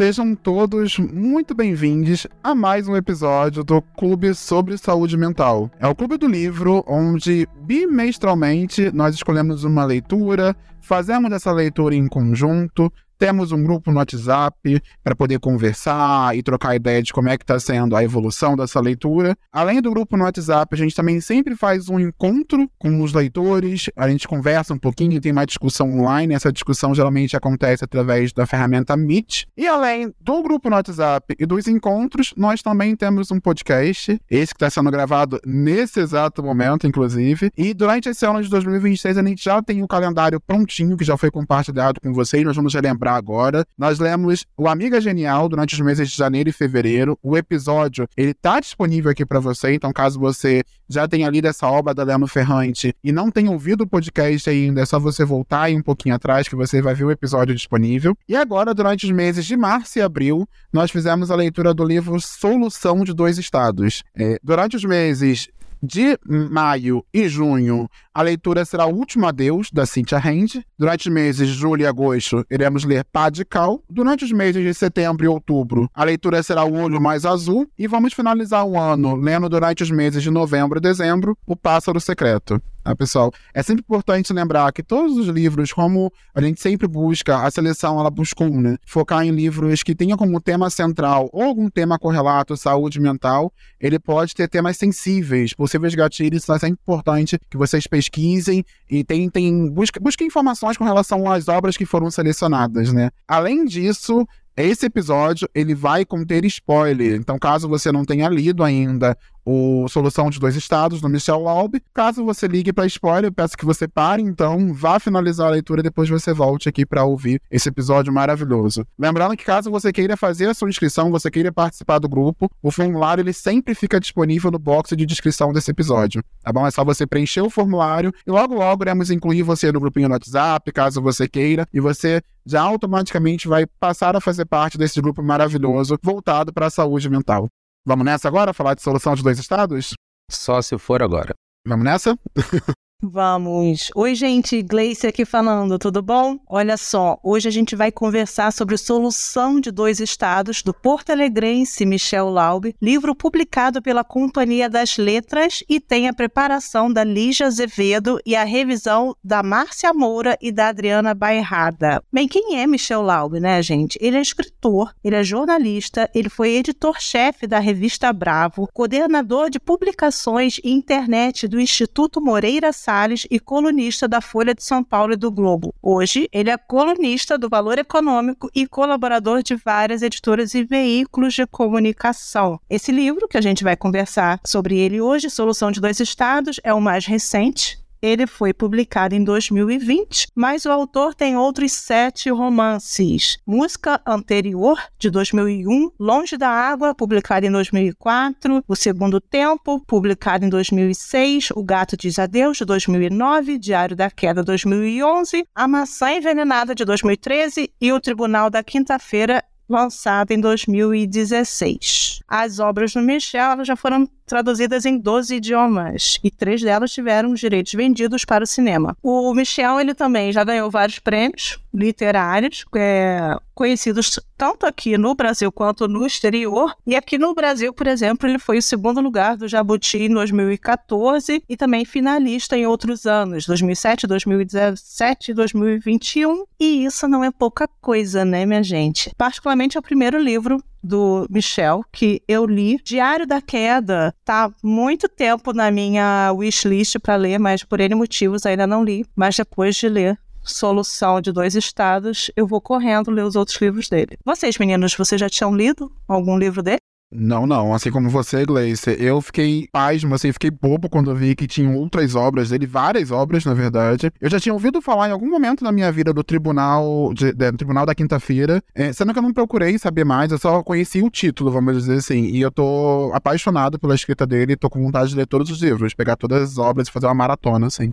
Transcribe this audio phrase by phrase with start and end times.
[0.00, 5.70] Sejam todos muito bem-vindos a mais um episódio do Clube sobre Saúde Mental.
[5.78, 10.56] É o clube do livro onde bimestralmente nós escolhemos uma leitura,
[10.90, 16.74] fazemos essa leitura em conjunto, temos um grupo no WhatsApp para poder conversar e trocar
[16.74, 19.36] ideia de como é que está sendo a evolução dessa leitura.
[19.52, 23.90] Além do grupo no WhatsApp, a gente também sempre faz um encontro com os leitores,
[23.94, 26.32] a gente conversa um pouquinho, tem uma discussão online.
[26.32, 29.44] Essa discussão geralmente acontece através da ferramenta Meet.
[29.54, 34.54] E além do grupo no WhatsApp e dos encontros, nós também temos um podcast, esse
[34.54, 37.50] que está sendo gravado nesse exato momento, inclusive.
[37.54, 41.16] E durante esse ano de 2026, a gente já tem o calendário prontinho, que já
[41.16, 42.44] foi compartilhado com vocês.
[42.44, 43.64] Nós vamos relembrar agora.
[43.76, 47.18] Nós lemos O Amiga Genial durante os meses de janeiro e fevereiro.
[47.22, 51.66] O episódio, ele tá disponível aqui para você, então caso você já tenha lido essa
[51.68, 55.62] obra da Leano Ferrante e não tenha ouvido o podcast ainda, é só você voltar
[55.62, 58.16] aí um pouquinho atrás que você vai ver o episódio disponível.
[58.28, 62.20] E agora, durante os meses de março e abril, nós fizemos a leitura do livro
[62.20, 64.02] Solução de Dois Estados.
[64.16, 65.48] É, durante os meses
[65.82, 70.64] de maio e junho, a leitura será O Último Adeus, da Cynthia Hand.
[70.78, 73.82] Durante os meses de julho e agosto, iremos ler Pá de Cal.
[73.88, 77.68] Durante os meses de setembro e outubro, a leitura será O Olho Mais Azul.
[77.78, 82.00] E vamos finalizar o ano lendo durante os meses de novembro e dezembro O Pássaro
[82.00, 82.60] Secreto.
[82.82, 83.30] Tá, pessoal?
[83.52, 88.00] É sempre importante lembrar que todos os livros, como a gente sempre busca, a seleção
[88.00, 92.56] ela buscou né, focar em livros que tenham como tema central ou algum tema correlato
[92.56, 98.64] saúde mental, ele pode ter temas sensíveis, possíveis gatilhos, então é importante que vocês pesquisem
[98.90, 103.10] e tentem, busquem, busquem informações com relação às obras que foram selecionadas, né?
[103.28, 109.16] Além disso, esse episódio ele vai conter spoiler, então caso você não tenha lido ainda
[109.52, 111.74] o Solução de Dois Estados, do Michel Laub.
[111.92, 115.82] Caso você ligue para spoiler, peço que você pare, então vá finalizar a leitura e
[115.82, 118.86] depois você volte aqui para ouvir esse episódio maravilhoso.
[118.96, 122.70] Lembrando que caso você queira fazer a sua inscrição, você queira participar do grupo, o
[122.70, 126.64] formulário ele sempre fica disponível no box de descrição desse episódio, tá bom?
[126.64, 130.14] É só você preencher o formulário e logo logo iremos incluir você no grupinho no
[130.14, 135.24] WhatsApp, caso você queira, e você já automaticamente vai passar a fazer parte desse grupo
[135.24, 137.48] maravilhoso voltado para a saúde mental.
[137.86, 139.94] Vamos nessa agora, falar de solução de dois estados?
[140.30, 141.34] Só se for agora.
[141.66, 142.16] Vamos nessa?
[143.02, 143.90] Vamos.
[143.94, 146.38] Oi, gente, Gleice aqui falando, tudo bom?
[146.46, 152.28] Olha só, hoje a gente vai conversar sobre Solução de Dois Estados, do porto-alegrense Michel
[152.28, 158.36] Laube, livro publicado pela Companhia das Letras e tem a preparação da Lígia Azevedo e
[158.36, 162.02] a revisão da Márcia Moura e da Adriana Bairrada.
[162.12, 163.98] Bem, quem é Michel Laube, né, gente?
[163.98, 170.60] Ele é escritor, ele é jornalista, ele foi editor-chefe da revista Bravo, coordenador de publicações
[170.62, 175.30] e internet do Instituto Moreira Salles e colunista da Folha de São Paulo e do
[175.30, 175.72] Globo.
[175.80, 181.46] Hoje, ele é colunista do Valor Econômico e colaborador de várias editoras e veículos de
[181.46, 182.58] comunicação.
[182.68, 186.74] Esse livro que a gente vai conversar sobre ele hoje, Solução de Dois Estados, é
[186.74, 193.38] o mais recente, ele foi publicado em 2020, mas o autor tem outros sete romances.
[193.46, 200.48] Música Anterior, de 2001, Longe da Água, publicado em 2004, O Segundo Tempo, publicado em
[200.48, 206.84] 2006, O Gato Diz Adeus, de 2009, Diário da Queda, 2011, A Maçã Envenenada, de
[206.84, 212.20] 2013 e O Tribunal da Quinta-feira, lançado em 2016.
[212.26, 217.40] As obras do Michel já foram traduzidas em 12 idiomas e três delas tiveram os
[217.40, 218.96] direitos vendidos para o cinema.
[219.02, 225.52] O Michel ele também já ganhou vários prêmios literários é, conhecidos tanto aqui no Brasil
[225.52, 226.74] quanto no exterior.
[226.86, 231.42] E aqui no Brasil, por exemplo, ele foi o segundo lugar do Jabuti em 2014
[231.46, 236.44] e também finalista em outros anos, 2007, 2017 e 2021.
[236.58, 239.10] E isso não é pouca coisa, né, minha gente?
[239.18, 242.80] Particularmente é o primeiro livro do Michel, que eu li.
[242.82, 248.46] Diário da Queda tá muito tempo na minha wishlist para ler, mas por N motivos
[248.46, 249.04] ainda não li.
[249.14, 253.88] Mas depois de ler Solução de Dois Estados, eu vou correndo ler os outros livros
[253.88, 254.18] dele.
[254.24, 256.80] Vocês, meninos, vocês já tinham lido algum livro dele?
[257.12, 257.74] Não, não.
[257.74, 261.74] Assim como você, Gleice, eu fiquei pasmo, assim, fiquei bobo quando eu vi que tinham
[261.76, 264.12] outras obras dele, várias obras, na verdade.
[264.20, 267.52] Eu já tinha ouvido falar em algum momento na minha vida do Tribunal, de, de,
[267.52, 271.10] Tribunal da Quinta-feira, é, sendo que eu não procurei saber mais, eu só conheci o
[271.10, 272.26] título, vamos dizer assim.
[272.26, 275.92] E eu tô apaixonado pela escrita dele, tô com vontade de ler todos os livros,
[275.94, 277.92] pegar todas as obras e fazer uma maratona, assim.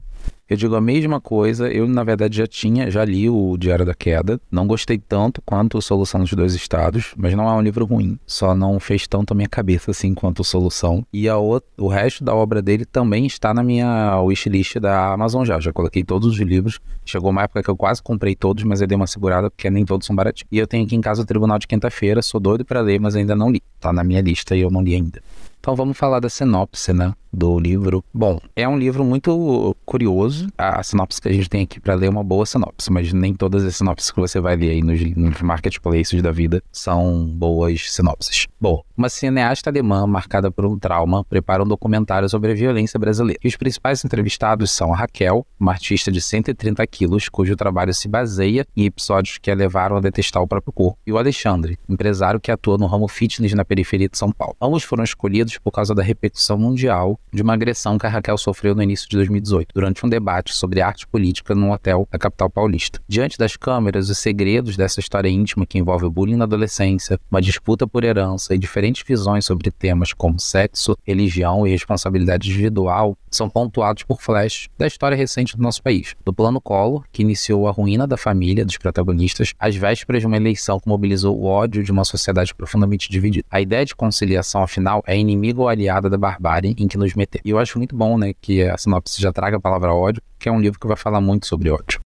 [0.49, 3.93] Eu digo a mesma coisa, eu na verdade já tinha, já li o Diário da
[3.93, 8.17] Queda, não gostei tanto quanto Solução dos Dois Estados, mas não é um livro ruim,
[8.25, 11.05] só não fez tanto a minha cabeça assim quanto Solução.
[11.11, 15.43] E a o, o resto da obra dele também está na minha wishlist da Amazon
[15.43, 16.79] já, já coloquei todos os livros.
[17.05, 19.83] Chegou uma época que eu quase comprei todos, mas eu dei uma segurada porque nem
[19.83, 20.47] todos são baratinhos.
[20.51, 23.15] E eu tenho aqui em casa o Tribunal de Quinta-feira, sou doido para ler, mas
[23.15, 23.61] ainda não li.
[23.79, 25.21] Tá na minha lista e eu não li ainda.
[25.67, 27.13] Então vamos falar da sinopse, né?
[27.31, 28.03] do livro.
[28.13, 30.47] Bom, é um livro muito curioso.
[30.57, 33.33] A sinopse que a gente tem aqui para ler é uma boa sinopse, mas nem
[33.33, 37.91] todas as sinopses que você vai ler aí nos, nos marketplaces da vida são boas
[37.91, 38.47] sinopses.
[38.59, 43.39] Bom, uma cineasta alemã marcada por um trauma prepara um documentário sobre a violência brasileira.
[43.43, 48.07] E os principais entrevistados são a Raquel, uma artista de 130 quilos, cujo trabalho se
[48.07, 52.39] baseia em episódios que a levaram a detestar o próprio corpo, e o Alexandre, empresário
[52.39, 54.55] que atua no ramo fitness na periferia de São Paulo.
[54.61, 58.75] Ambos foram escolhidos por causa da repetição mundial de uma agressão que a Raquel sofreu
[58.75, 63.01] no início de 2018, durante um debate sobre arte política num hotel da capital paulista.
[63.07, 67.41] Diante das câmeras, os segredos dessa história íntima que envolve o bullying na adolescência, uma
[67.41, 73.49] disputa por herança e diferentes visões sobre temas como sexo, religião e responsabilidade individual são
[73.49, 76.15] pontuados por flashes da história recente do nosso país.
[76.25, 80.37] Do plano Collor, que iniciou a ruína da família dos protagonistas, às vésperas de uma
[80.37, 83.45] eleição que mobilizou o ódio de uma sociedade profundamente dividida.
[83.51, 87.41] A ideia de conciliação, afinal, é inimigo ou aliada da barbárie em que nos meter.
[87.43, 90.49] E eu acho muito bom, né, que a sinopse já traga a palavra ódio, que
[90.49, 91.99] é um livro que vai falar muito sobre ódio.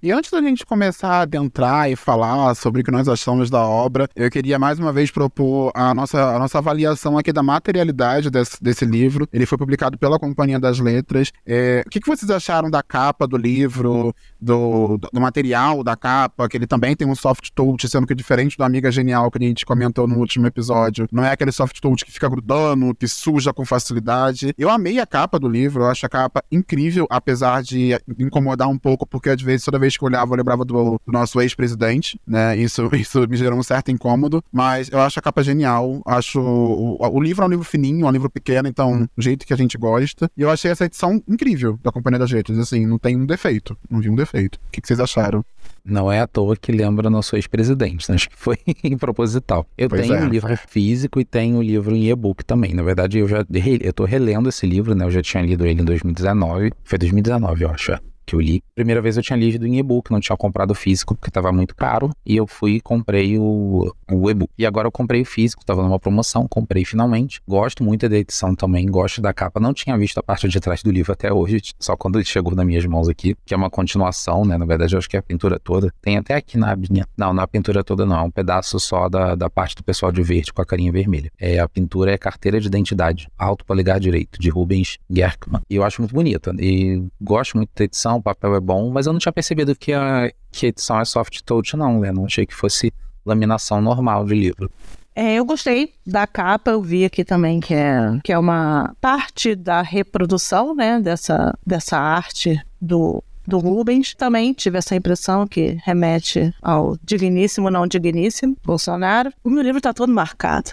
[0.00, 3.66] E antes da gente começar a adentrar e falar sobre o que nós achamos da
[3.66, 8.30] obra, eu queria mais uma vez propor a nossa, a nossa avaliação aqui da materialidade
[8.30, 9.28] desse, desse livro.
[9.32, 11.32] Ele foi publicado pela Companhia das Letras.
[11.44, 16.48] É, o que, que vocês acharam da capa do livro, do, do material da capa,
[16.48, 19.46] que ele também tem um soft touch, sendo que diferente do Amiga Genial que a
[19.48, 23.52] gente comentou no último episódio, não é aquele soft touch que fica grudando, que suja
[23.52, 24.54] com facilidade.
[24.56, 28.78] Eu amei a capa do livro, eu acho a capa incrível, apesar de incomodar um
[28.78, 31.40] pouco, porque às vezes toda vez vez que eu olhava, eu lembrava do, do nosso
[31.40, 32.56] ex-presidente, né?
[32.56, 36.00] Isso, isso me gerou um certo incômodo, mas eu acho a capa genial.
[36.06, 36.40] Acho.
[36.40, 39.52] O, o livro é um livro fininho, é um livro pequeno, então, do jeito que
[39.52, 40.30] a gente gosta.
[40.36, 42.58] E eu achei essa edição incrível da Companhia das Letras.
[42.58, 43.76] Assim, não tem um defeito.
[43.90, 44.56] Não vi um defeito.
[44.56, 45.44] O que, que vocês acharam?
[45.84, 48.16] Não é à toa que lembra nosso ex-presidente, né?
[48.16, 48.58] acho que foi
[48.98, 49.66] proposital.
[49.76, 50.22] Eu pois tenho é.
[50.22, 52.74] um livro físico e tenho um livro em e-book também.
[52.74, 53.44] Na verdade, eu já
[53.80, 55.04] eu tô relendo esse livro, né?
[55.04, 56.72] Eu já tinha lido ele em 2019.
[56.84, 57.92] Foi 2019, eu acho.
[58.28, 58.62] Que eu li.
[58.74, 62.10] Primeira vez eu tinha lido em e-book, não tinha comprado físico porque estava muito caro.
[62.26, 64.50] E eu fui e comprei o, o e-book.
[64.58, 67.40] E agora eu comprei o físico, estava numa promoção, comprei finalmente.
[67.48, 69.58] Gosto muito da edição também, gosto da capa.
[69.58, 72.54] Não tinha visto a parte de trás do livro até hoje, só quando ele chegou
[72.54, 74.58] nas minhas mãos aqui, que é uma continuação, né?
[74.58, 75.90] Na verdade, eu acho que é a pintura toda.
[76.02, 77.06] Tem até aqui na abinha.
[77.16, 80.22] Não, na pintura toda não, é um pedaço só da, da parte do pessoal de
[80.22, 81.32] verde com a carinha vermelha.
[81.40, 85.62] É, a pintura é carteira de identidade, alto polegar direito, de Rubens Gerkman.
[85.70, 86.54] E eu acho muito bonita.
[86.58, 89.92] E gosto muito da edição, o papel é bom, mas eu não tinha percebido que
[89.92, 92.12] a, que a edição é soft touch, não, né?
[92.12, 92.92] Não achei que fosse
[93.24, 94.70] laminação normal de livro.
[95.14, 99.56] É, eu gostei da capa, eu vi aqui também que é, que é uma parte
[99.56, 104.14] da reprodução, né, dessa, dessa arte do, do Rubens.
[104.14, 109.32] Também tive essa impressão que remete ao digníssimo, não digníssimo, Bolsonaro.
[109.42, 110.70] O meu livro está todo marcado.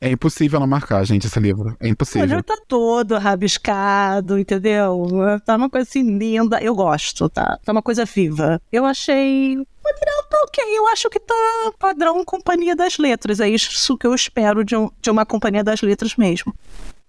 [0.00, 1.74] É impossível não marcar, gente, esse livro.
[1.80, 2.24] É impossível.
[2.24, 5.08] O livro tá todo rabiscado, entendeu?
[5.46, 6.62] Tá uma coisa assim linda.
[6.62, 7.58] Eu gosto, tá?
[7.64, 8.60] Tá uma coisa viva.
[8.70, 10.78] Eu achei o material tá ok.
[10.78, 13.40] Eu acho que tá padrão Companhia das Letras.
[13.40, 16.54] É isso que eu espero de, um, de uma Companhia das Letras mesmo.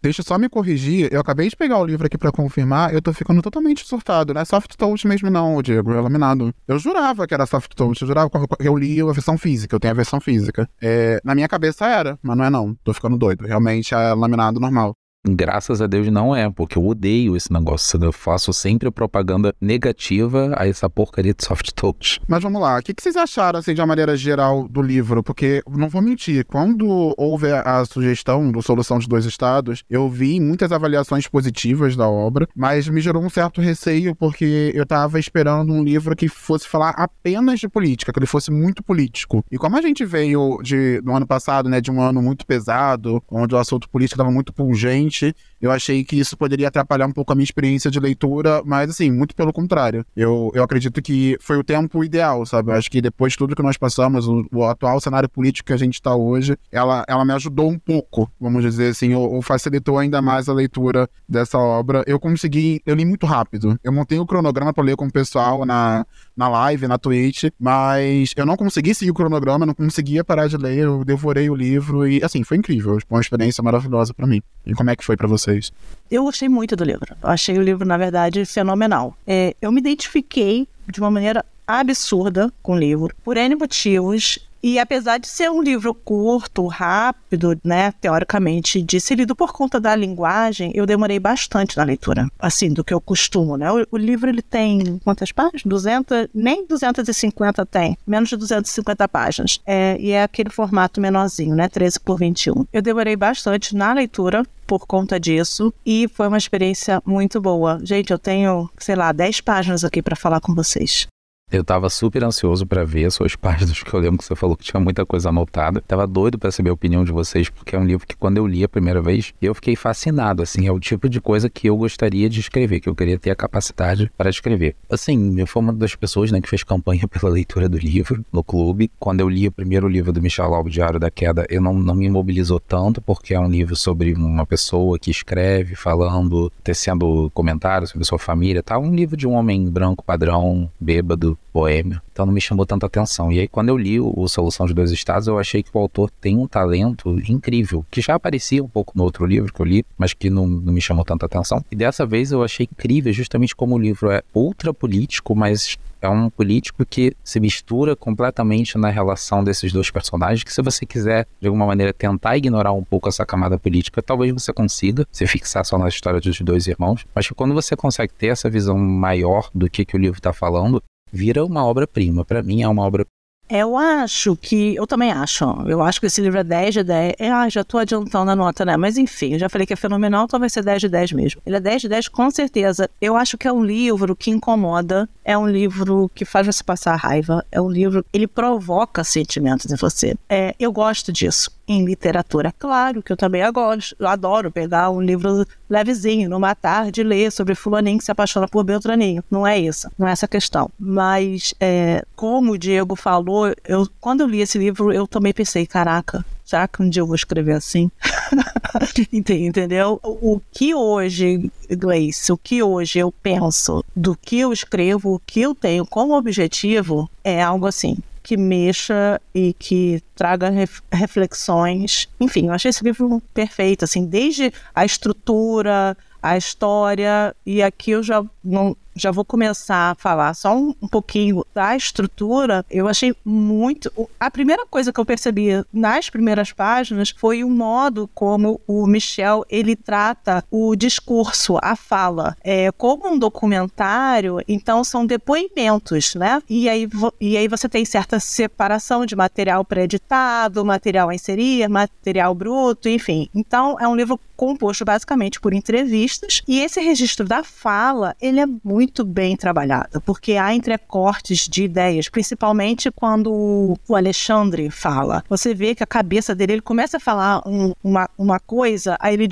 [0.06, 3.02] Deixa eu só me corrigir, eu acabei de pegar o livro aqui para confirmar, eu
[3.02, 6.54] tô ficando totalmente surtado, não é soft touch mesmo não, Diego, é laminado.
[6.68, 9.80] Eu jurava que era soft touch, eu jurava que eu li a versão física, eu
[9.80, 10.70] tenho a versão física.
[10.80, 14.60] É, na minha cabeça era, mas não é não, tô ficando doido, realmente é laminado
[14.60, 14.96] normal.
[15.27, 18.00] Graças a Deus não é, porque eu odeio esse negócio.
[18.01, 22.20] Eu faço sempre propaganda negativa a essa porcaria de soft touch.
[22.27, 25.24] Mas vamos lá, o que, vocês acharam, assim, de uma maneira geral do livro?
[25.24, 30.39] Porque, não vou mentir, quando houve a sugestão do Solução de Dois Estados, eu vi
[30.39, 35.74] muitas avaliações positivas da obra, mas me gerou um certo receio, porque eu tava esperando
[35.74, 39.44] um livro que fosse falar apenas de política, que ele fosse muito político.
[39.51, 43.24] E como a gente veio de, no ano passado, né, de um ano muito pesado,
[43.32, 47.12] onde o assunto político estava muito pungente, mentioned eu achei que isso poderia atrapalhar um
[47.12, 50.06] pouco a minha experiência de leitura, mas assim, muito pelo contrário.
[50.16, 52.72] Eu, eu acredito que foi o tempo ideal, sabe?
[52.72, 55.74] Eu acho que depois de tudo que nós passamos, o, o atual cenário político que
[55.74, 59.42] a gente está hoje, ela, ela me ajudou um pouco, vamos dizer assim, ou, ou,
[59.42, 62.04] facilitou ainda mais a leitura dessa obra.
[62.06, 63.80] Eu consegui, eu li muito rápido.
[63.84, 68.34] Eu montei o cronograma para ler com o pessoal na, na live, na Twitch, mas
[68.36, 72.08] eu não consegui seguir o cronograma, não conseguia parar de ler, eu devorei o livro
[72.08, 74.42] e, assim, foi incrível, foi uma experiência maravilhosa para mim.
[74.66, 75.72] E como é que foi para vocês?
[76.10, 77.16] Eu gostei muito do livro.
[77.22, 79.16] Achei o livro, na verdade, fenomenal.
[79.25, 84.40] É, eu me identifiquei de uma maneira absurda com o livro, por N motivos.
[84.65, 89.79] E apesar de ser um livro curto, rápido, né, teoricamente, de ser lido por conta
[89.79, 93.72] da linguagem, eu demorei bastante na leitura, assim, do que eu costumo, né?
[93.72, 95.62] O, o livro, ele tem quantas páginas?
[95.63, 99.62] 200, nem 250 tem, menos de 250 páginas.
[99.67, 102.65] É, e é aquele formato menorzinho, né, 13 por 21.
[102.74, 107.79] Eu demorei bastante na leitura, por conta disso e foi uma experiência muito boa.
[107.84, 111.07] Gente, eu tenho, sei lá, 10 páginas aqui para falar com vocês.
[111.56, 114.58] Eu tava super ansioso para ver as suas páginas, porque eu lembro que você falou
[114.58, 115.82] que tinha muita coisa anotada.
[115.88, 118.46] Tava doido para saber a opinião de vocês, porque é um livro que quando eu
[118.46, 121.78] li a primeira vez, eu fiquei fascinado, assim, é o tipo de coisa que eu
[121.78, 124.76] gostaria de escrever, que eu queria ter a capacidade para escrever.
[124.90, 128.44] Assim, eu fui uma das pessoas, né, que fez campanha pela leitura do livro no
[128.44, 128.92] clube.
[129.00, 131.96] Quando eu li o primeiro livro do Michel Laub, Diário da Queda, eu não, não
[131.96, 137.92] me mobilizou tanto, porque é um livro sobre uma pessoa que escreve, falando, tecendo comentários
[137.92, 138.78] sobre sua família, tá?
[138.78, 143.32] Um livro de um homem branco padrão, bêbado, boêmio, então não me chamou tanta atenção.
[143.32, 146.10] E aí, quando eu li o Solução de Dois Estados, eu achei que o autor
[146.10, 149.86] tem um talento incrível, que já aparecia um pouco no outro livro que eu li,
[149.98, 151.64] mas que não, não me chamou tanta atenção.
[151.72, 156.10] E dessa vez eu achei incrível, justamente como o livro é ultra político, mas é
[156.10, 161.28] um político que se mistura completamente na relação desses dois personagens, que se você quiser,
[161.40, 165.66] de alguma maneira, tentar ignorar um pouco essa camada política, talvez você consiga se fixar
[165.66, 169.50] só na história dos dois irmãos, mas que quando você consegue ter essa visão maior
[169.54, 170.82] do que, que o livro está falando,
[171.15, 172.25] vira uma obra-prima.
[172.25, 173.05] Para mim é uma obra
[173.48, 174.75] eu acho que.
[174.75, 175.45] Eu também acho.
[175.67, 177.13] Eu acho que esse livro é 10 de 10.
[177.19, 178.75] É, ah, já tô adiantando a nota, né?
[178.75, 181.41] Mas enfim, eu já falei que é fenomenal, então vai ser 10 de 10 mesmo.
[181.45, 182.89] Ele é 10 de 10 com certeza.
[183.00, 186.95] Eu acho que é um livro que incomoda, é um livro que faz você passar
[186.95, 188.03] raiva, é um livro.
[188.12, 190.15] Ele provoca sentimentos em você.
[190.27, 192.53] É, eu gosto disso em literatura.
[192.57, 197.98] Claro que eu também eu adoro pegar um livro levezinho, numa tarde, ler sobre fulaninho
[197.98, 199.24] que se apaixona por Beltraninho.
[199.29, 200.69] Não é isso, não é essa a questão.
[200.79, 205.65] Mas, é, como o Diego falou, eu, quando eu li esse livro, eu também pensei,
[205.65, 207.89] caraca, será que um dia eu vou escrever assim?
[209.29, 210.00] Entendeu?
[210.03, 215.41] O que hoje, Gleice, o que hoje eu penso do que eu escrevo, o que
[215.41, 220.51] eu tenho como objetivo é algo assim que mexa e que traga
[220.91, 222.10] reflexões.
[222.20, 228.01] Enfim, eu achei esse livro perfeito, assim, desde a estrutura, a história, e aqui eu
[228.01, 233.14] já não, já vou começar a falar só um, um, pouquinho da estrutura, eu achei
[233.25, 233.92] muito.
[234.20, 239.46] A primeira coisa que eu percebi nas primeiras páginas foi o modo como o Michel
[239.50, 242.38] ele trata o discurso, a fala.
[242.44, 246.42] É, como um documentário, então são depoimentos, né?
[246.50, 246.88] E aí,
[247.20, 253.30] e aí você tem certa separação de material pré-editado, material a inserir, material bruto, enfim.
[253.34, 258.46] Então é um livro composto basicamente por entrevistas e esse registro da fala ele é
[258.64, 265.24] muito muito bem trabalhada, porque há entrecortes de ideias, principalmente quando o Alexandre fala.
[265.27, 269.15] Você vê que a cabeça dele, ele começa a falar um, uma, uma coisa, aí
[269.15, 269.27] ele,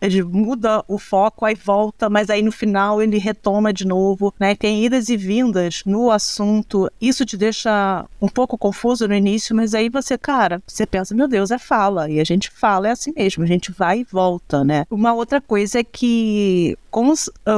[0.00, 4.54] ele muda o foco, aí volta, mas aí no final ele retoma de novo, né?
[4.54, 6.90] Tem idas e vindas no assunto.
[6.98, 11.28] Isso te deixa um pouco confuso no início, mas aí você, cara, você pensa, meu
[11.28, 12.08] Deus, é fala.
[12.08, 14.86] E a gente fala, é assim mesmo, a gente vai e volta, né?
[14.90, 17.12] Uma outra coisa é que, como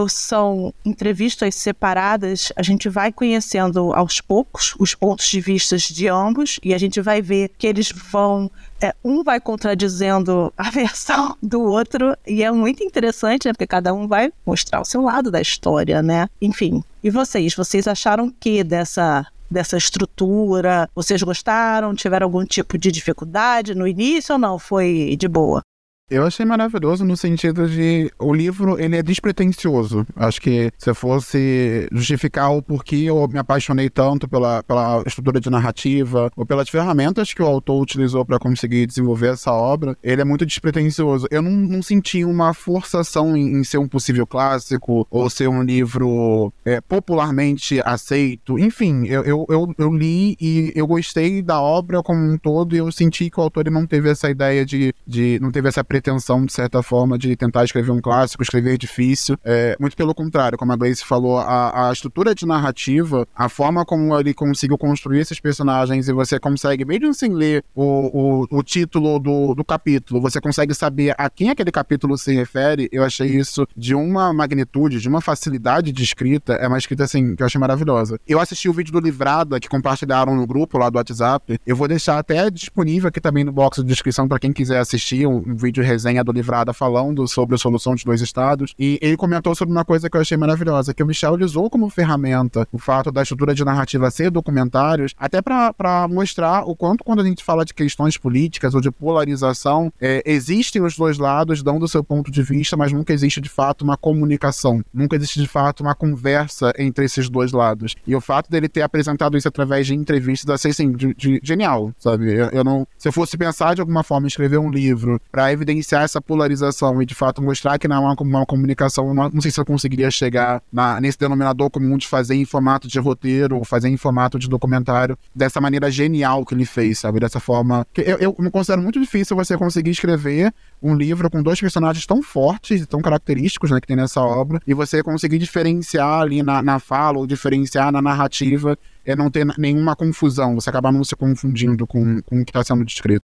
[0.09, 6.09] são entrevistas vistas separadas, a gente vai conhecendo aos poucos os pontos de vista de
[6.09, 8.51] ambos e a gente vai ver que eles vão
[8.81, 13.53] é, um vai contradizendo a versão do outro e é muito interessante, né?
[13.53, 16.31] Porque cada um vai mostrar o seu lado da história, né?
[16.41, 16.83] Enfim.
[17.05, 17.55] E vocês?
[17.55, 20.89] Vocês acharam que dessa dessa estrutura?
[20.95, 21.95] Vocês gostaram?
[21.95, 24.59] Tiveram algum tipo de dificuldade no início ou não?
[24.59, 25.61] Foi de boa?
[26.09, 30.07] Eu achei maravilhoso no sentido de o livro ele é despretensioso.
[30.15, 35.41] Acho que se eu fosse justificar o porquê eu me apaixonei tanto pela, pela estrutura
[35.41, 40.23] de narrativa ou pelas ferramentas que o autor utilizou para conseguir desenvolver essa obra, ele
[40.23, 41.27] é muito despretensioso.
[41.29, 45.61] Eu não, não senti uma forçação em, em, ser um possível clássico ou ser um
[45.61, 48.57] livro é, popularmente aceito.
[48.61, 52.79] Enfim, eu, eu, eu, eu, li e eu gostei da obra como um todo e
[52.79, 56.45] eu senti que o autor não teve essa ideia de, de não teve essa pretensão,
[56.45, 59.37] de certa forma, de tentar escrever um clássico, escrever difícil.
[59.43, 63.85] É, muito pelo contrário, como a Gleice falou, a, a estrutura de narrativa, a forma
[63.85, 68.63] como ele conseguiu construir esses personagens e você consegue, mesmo sem ler o, o, o
[68.63, 73.29] título do, do capítulo, você consegue saber a quem aquele capítulo se refere, eu achei
[73.29, 77.47] isso de uma magnitude, de uma facilidade de escrita, é uma escrita assim que eu
[77.47, 78.21] achei maravilhosa.
[78.29, 81.59] Eu assisti o vídeo do Livrada que compartilharam no grupo lá do WhatsApp.
[81.67, 85.27] Eu vou deixar até disponível aqui também no box de descrição para quem quiser assistir
[85.27, 88.75] um, um vídeo resenha do Livrada falando sobre a solução de dois estados.
[88.79, 91.89] E ele comentou sobre uma coisa que eu achei maravilhosa, que o Michel usou como
[91.89, 97.21] ferramenta o fato da estrutura de narrativa ser documentários, até para mostrar o quanto quando
[97.21, 101.85] a gente fala de questões políticas ou de polarização, é, existem os dois lados dando
[101.85, 105.49] o seu ponto de vista, mas nunca existe de fato uma comunicação, nunca existe de
[105.49, 107.95] fato uma conversa entre esses dois lados.
[108.07, 111.93] E o fato dele ter apresentado isso através de entrevistas, achei assim, de, de, genial,
[111.99, 112.33] sabe?
[112.33, 112.87] Eu, eu, não.
[112.99, 117.07] Se eu fosse pensar de alguma forma escrever um livro para evidenciar essa polarização e
[117.07, 120.11] de fato mostrar que não é uma, uma comunicação, não, não sei se eu conseguiria
[120.11, 124.39] chegar na, nesse denominador comum de fazer em formato de roteiro ou fazer em formato
[124.39, 127.21] de documentário dessa maneira genial que ele fez, sabe?
[127.21, 127.87] Dessa forma.
[127.93, 130.53] Que eu, eu me considero muito difícil você conseguir escrever
[130.83, 134.61] um livro com dois personagens tão fortes e tão característicos né, que tem nessa obra
[134.67, 139.47] e você conseguir diferenciar ali na, na fala ou diferenciar na narrativa é não ter
[139.57, 143.23] nenhuma confusão, você acabar não se confundindo com, com o que está sendo descrito.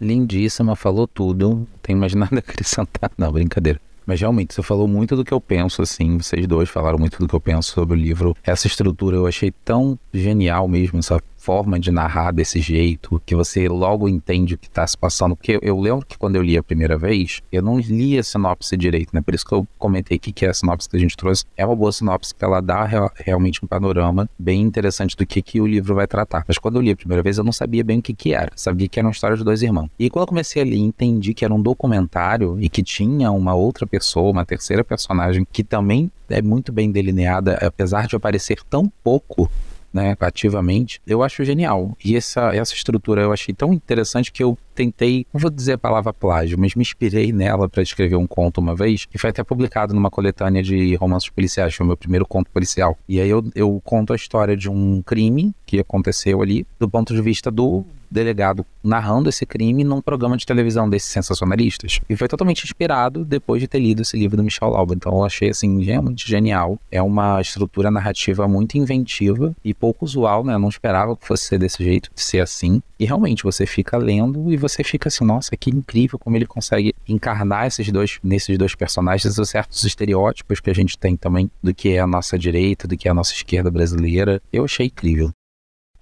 [0.00, 1.66] Lindíssima, falou tudo.
[1.82, 3.10] Tem mais nada a acrescentar.
[3.16, 3.80] Não, brincadeira.
[4.06, 6.18] Mas realmente, você falou muito do que eu penso, assim.
[6.18, 8.36] Vocês dois falaram muito do que eu penso sobre o livro.
[8.44, 13.68] Essa estrutura eu achei tão genial mesmo, essa forma de narrar desse jeito, que você
[13.68, 15.36] logo entende o que está se passando.
[15.36, 18.74] Porque eu lembro que quando eu li a primeira vez, eu não li a sinopse
[18.78, 19.20] direito, né?
[19.20, 21.44] Por isso que eu comentei que, que é a sinopse que a gente trouxe.
[21.54, 25.42] É uma boa sinopse que ela dá real, realmente um panorama bem interessante do que,
[25.42, 26.44] que o livro vai tratar.
[26.48, 28.50] Mas quando eu li a primeira vez, eu não sabia bem o que, que era.
[28.56, 29.90] Sabia que era uma história de dois irmãos.
[29.98, 33.54] E quando eu comecei a ler, entendi que era um documentário e que tinha uma
[33.54, 38.90] outra pessoa, uma terceira personagem, que também é muito bem delineada, apesar de aparecer tão
[39.02, 39.50] pouco
[39.94, 41.96] né, ativamente, eu acho genial.
[42.04, 45.78] E essa, essa estrutura eu achei tão interessante que eu tentei, não vou dizer a
[45.78, 49.44] palavra plágio, mas me inspirei nela para escrever um conto uma vez, que foi até
[49.44, 52.98] publicado numa coletânea de romances policiais, foi o meu primeiro conto policial.
[53.08, 57.14] E aí eu, eu conto a história de um crime que aconteceu ali, do ponto
[57.14, 62.00] de vista do delegado narrando esse crime num programa de televisão desses sensacionalistas.
[62.08, 64.94] E foi totalmente inspirado depois de ter lido esse livro do Michel Lauba.
[64.94, 66.78] Então eu achei assim realmente genial.
[66.92, 70.54] É uma estrutura narrativa muito inventiva e pouco usual, né?
[70.54, 72.80] Eu não esperava que fosse ser desse jeito, ser assim.
[72.98, 76.94] E realmente você fica lendo e você fica assim, nossa, que incrível como ele consegue
[77.08, 81.74] encarnar esses dois nesses dois personagens os certos estereótipos que a gente tem também do
[81.74, 84.40] que é a nossa direita, do que é a nossa esquerda brasileira.
[84.52, 85.32] Eu achei incrível.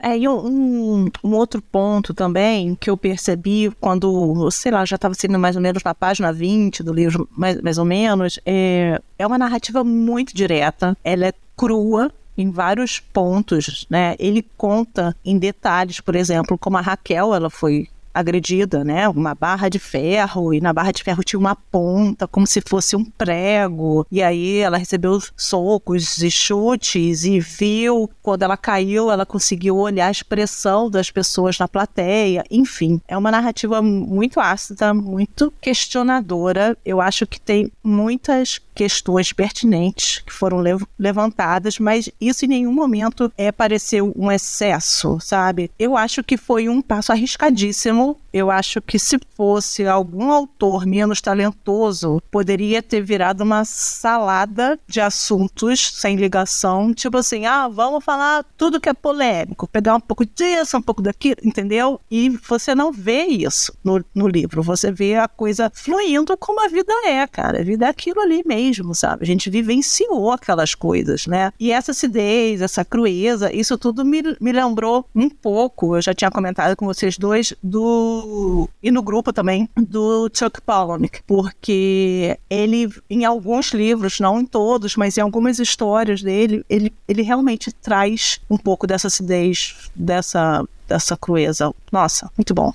[0.05, 5.15] É, e um, um, outro ponto também que eu percebi quando, sei lá, já estava
[5.15, 9.25] sendo mais ou menos na página 20 do livro, mais, mais ou menos, é, é
[9.25, 14.17] uma narrativa muito direta, ela é crua, em vários pontos, né?
[14.19, 19.09] Ele conta em detalhes, por exemplo, como a Raquel ela foi agredida, né?
[19.09, 22.96] Uma barra de ferro, e na barra de ferro tinha uma ponta, como se fosse
[22.96, 24.07] um prego.
[24.11, 30.09] E aí ela recebeu socos e chutes e viu, quando ela caiu, ela conseguiu olhar
[30.09, 32.44] a expressão das pessoas na plateia.
[32.51, 36.77] Enfim, é uma narrativa muito ácida, muito questionadora.
[36.85, 42.72] Eu acho que tem muitas questões pertinentes que foram lev levantadas, mas isso em nenhum
[42.72, 45.70] momento é pareceu um excesso, sabe?
[45.78, 48.16] Eu acho que foi um passo arriscadíssimo.
[48.32, 55.02] Eu acho que se fosse algum autor menos talentoso, poderia ter virado uma salada de
[55.02, 60.24] assuntos sem ligação, tipo assim, ah, vamos falar tudo que é polêmico, pegar um pouco
[60.24, 62.00] disso, um pouco daquilo, entendeu?
[62.11, 66.68] E você não vê isso no, no livro, você vê a coisa fluindo como a
[66.68, 67.61] vida é, cara.
[67.61, 69.25] A vida é aquilo ali mesmo mesmo, sabe?
[69.25, 71.53] A gente vivenciou aquelas coisas, né?
[71.59, 76.31] E essa acidez, essa crueza, isso tudo me, me lembrou um pouco, eu já tinha
[76.31, 78.68] comentado com vocês dois, do.
[78.83, 84.96] e no grupo também, do Chuck Palahniuk, porque ele, em alguns livros, não em todos,
[84.96, 91.16] mas em algumas histórias dele, ele, ele realmente traz um pouco dessa acidez, dessa, dessa
[91.16, 91.72] crueza.
[91.90, 92.72] Nossa, muito bom.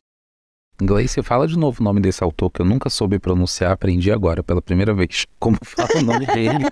[0.79, 4.43] Gleice, fala de novo o nome desse autor que eu nunca soube pronunciar, aprendi agora
[4.43, 5.25] pela primeira vez.
[5.39, 6.65] Como fala o nome dele?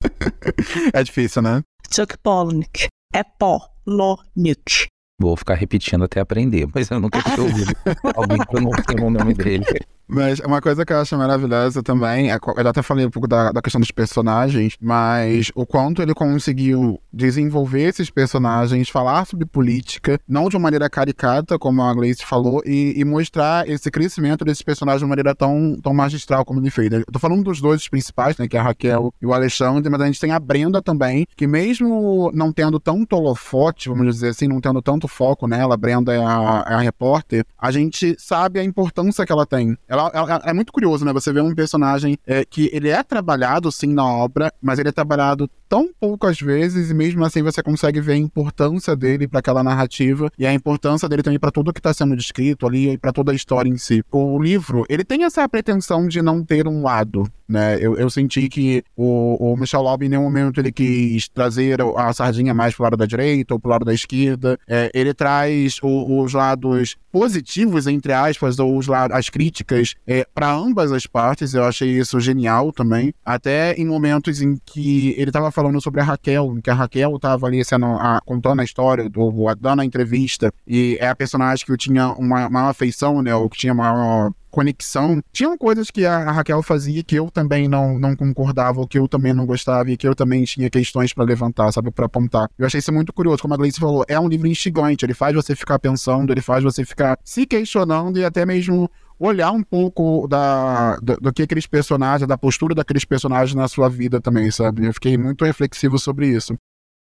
[0.92, 1.62] é difícil, né?
[1.94, 2.88] Chuck Palahniuk.
[3.12, 4.86] É Polonic.
[5.20, 7.72] Vou ficar repetindo até aprender, mas eu nunca tinha ouvido
[8.16, 9.64] alguém pronunciando o nome dele.
[10.08, 13.50] Mas uma coisa que eu acho maravilhosa também, é, eu até falei um pouco da,
[13.50, 20.18] da questão dos personagens, mas o quanto ele conseguiu desenvolver esses personagens, falar sobre política,
[20.28, 24.62] não de uma maneira caricata, como a Gleice falou, e, e, mostrar esse crescimento desses
[24.62, 26.92] personagens de uma maneira tão, tão magistral como ele fez.
[26.92, 30.00] Eu tô falando dos dois principais, né, que é a Raquel e o Alexandre, mas
[30.00, 34.46] a gente tem a Brenda também, que mesmo não tendo tanto holofote, vamos dizer assim,
[34.46, 38.60] não tendo tanto foco nela, a Brenda é a, é a repórter, a gente sabe
[38.60, 39.76] a importância que ela tem.
[39.96, 43.92] Ela é muito curioso, né, você vê um personagem é, que ele é trabalhado, sim,
[43.92, 48.12] na obra, mas ele é trabalhado tão poucas vezes e mesmo assim você consegue ver
[48.12, 51.92] a importância dele para aquela narrativa e a importância dele também para tudo que está
[51.92, 54.02] sendo descrito ali e para toda a história em si.
[54.10, 57.78] O livro, ele tem essa pretensão de não ter um lado, né?
[57.80, 62.12] Eu, eu senti que o, o Michel Laub em nenhum momento ele quis trazer a
[62.12, 64.58] sardinha mais pro lado da direita ou pro lado da esquerda.
[64.68, 70.26] É, ele traz o, os lados positivos, entre aspas, ou os lados, as críticas é,
[70.34, 71.54] para ambas as partes.
[71.54, 73.14] Eu achei isso genial também.
[73.24, 77.46] Até em momentos em que ele estava falando sobre a Raquel, que a Raquel estava
[77.46, 81.72] ali sendo a, contando a história, do, dando a entrevista, e é a personagem que
[81.72, 83.34] eu tinha uma maior afeição, né?
[83.34, 85.20] Ou que tinha maior conexão.
[85.32, 89.08] Tinham coisas que a Raquel fazia que eu também não, não concordava, ou que eu
[89.08, 92.48] também não gostava, e que eu também tinha questões para levantar, sabe, para apontar.
[92.58, 95.34] Eu achei isso muito curioso, como a Gleice falou, é um livro instigante, ele faz
[95.34, 100.26] você ficar pensando, ele faz você ficar se questionando e até mesmo olhar um pouco
[100.28, 104.86] da, do, do, que aqueles personagens, da postura daqueles personagens na sua vida também, sabe?
[104.86, 106.56] Eu fiquei muito reflexivo sobre isso.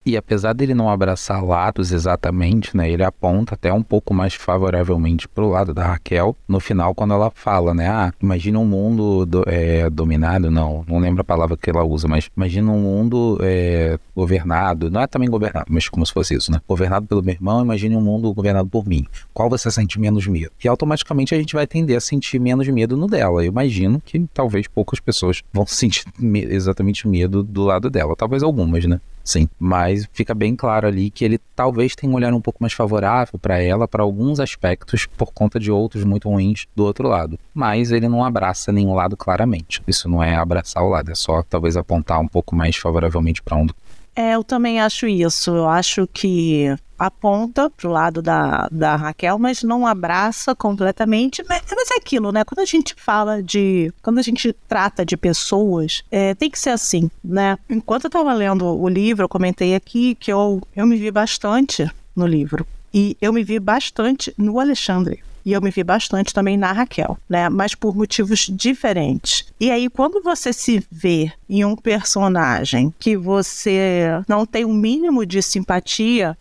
[0.08, 5.28] E apesar dele não abraçar lados exatamente, né, ele aponta até um pouco mais favoravelmente
[5.28, 9.44] pro lado da Raquel no final quando ela fala, né, ah, imagina um mundo do,
[9.46, 14.00] é, dominado, não, não lembro a palavra que ela usa, mas imagina um mundo é,
[14.16, 17.62] governado, não é também governado, mas como se fosse isso, né, governado pelo meu irmão,
[17.62, 20.54] imagine um mundo governado por mim, qual você sente menos medo?
[20.64, 24.26] E automaticamente a gente vai tender a sentir menos medo no dela, eu imagino que
[24.34, 26.06] talvez poucas pessoas vão sentir
[26.50, 29.02] exatamente medo do lado dela, talvez algumas, né.
[29.28, 32.72] Sim, mas fica bem claro ali que ele talvez tenha um olhar um pouco mais
[32.72, 37.38] favorável para ela, para alguns aspectos, por conta de outros muito ruins do outro lado.
[37.54, 39.84] Mas ele não abraça nenhum lado claramente.
[39.86, 43.58] Isso não é abraçar o lado, é só talvez apontar um pouco mais favoravelmente para
[43.58, 43.68] um
[44.16, 45.52] é, eu também acho isso.
[45.52, 51.44] Eu acho que aponta pro lado da, da Raquel, mas não abraça completamente.
[51.48, 52.44] Mas, mas é aquilo, né?
[52.44, 53.94] Quando a gente fala de.
[54.02, 57.58] Quando a gente trata de pessoas, é, tem que ser assim, né?
[57.70, 61.90] Enquanto eu estava lendo o livro, eu comentei aqui que eu, eu me vi bastante
[62.16, 62.66] no livro.
[62.94, 67.18] E eu me vi bastante no Alexandre e eu me vi bastante também na Raquel,
[67.30, 67.48] né?
[67.48, 69.46] Mas por motivos diferentes.
[69.58, 74.74] E aí, quando você se vê em um personagem que você não tem o um
[74.74, 76.38] mínimo de simpatia.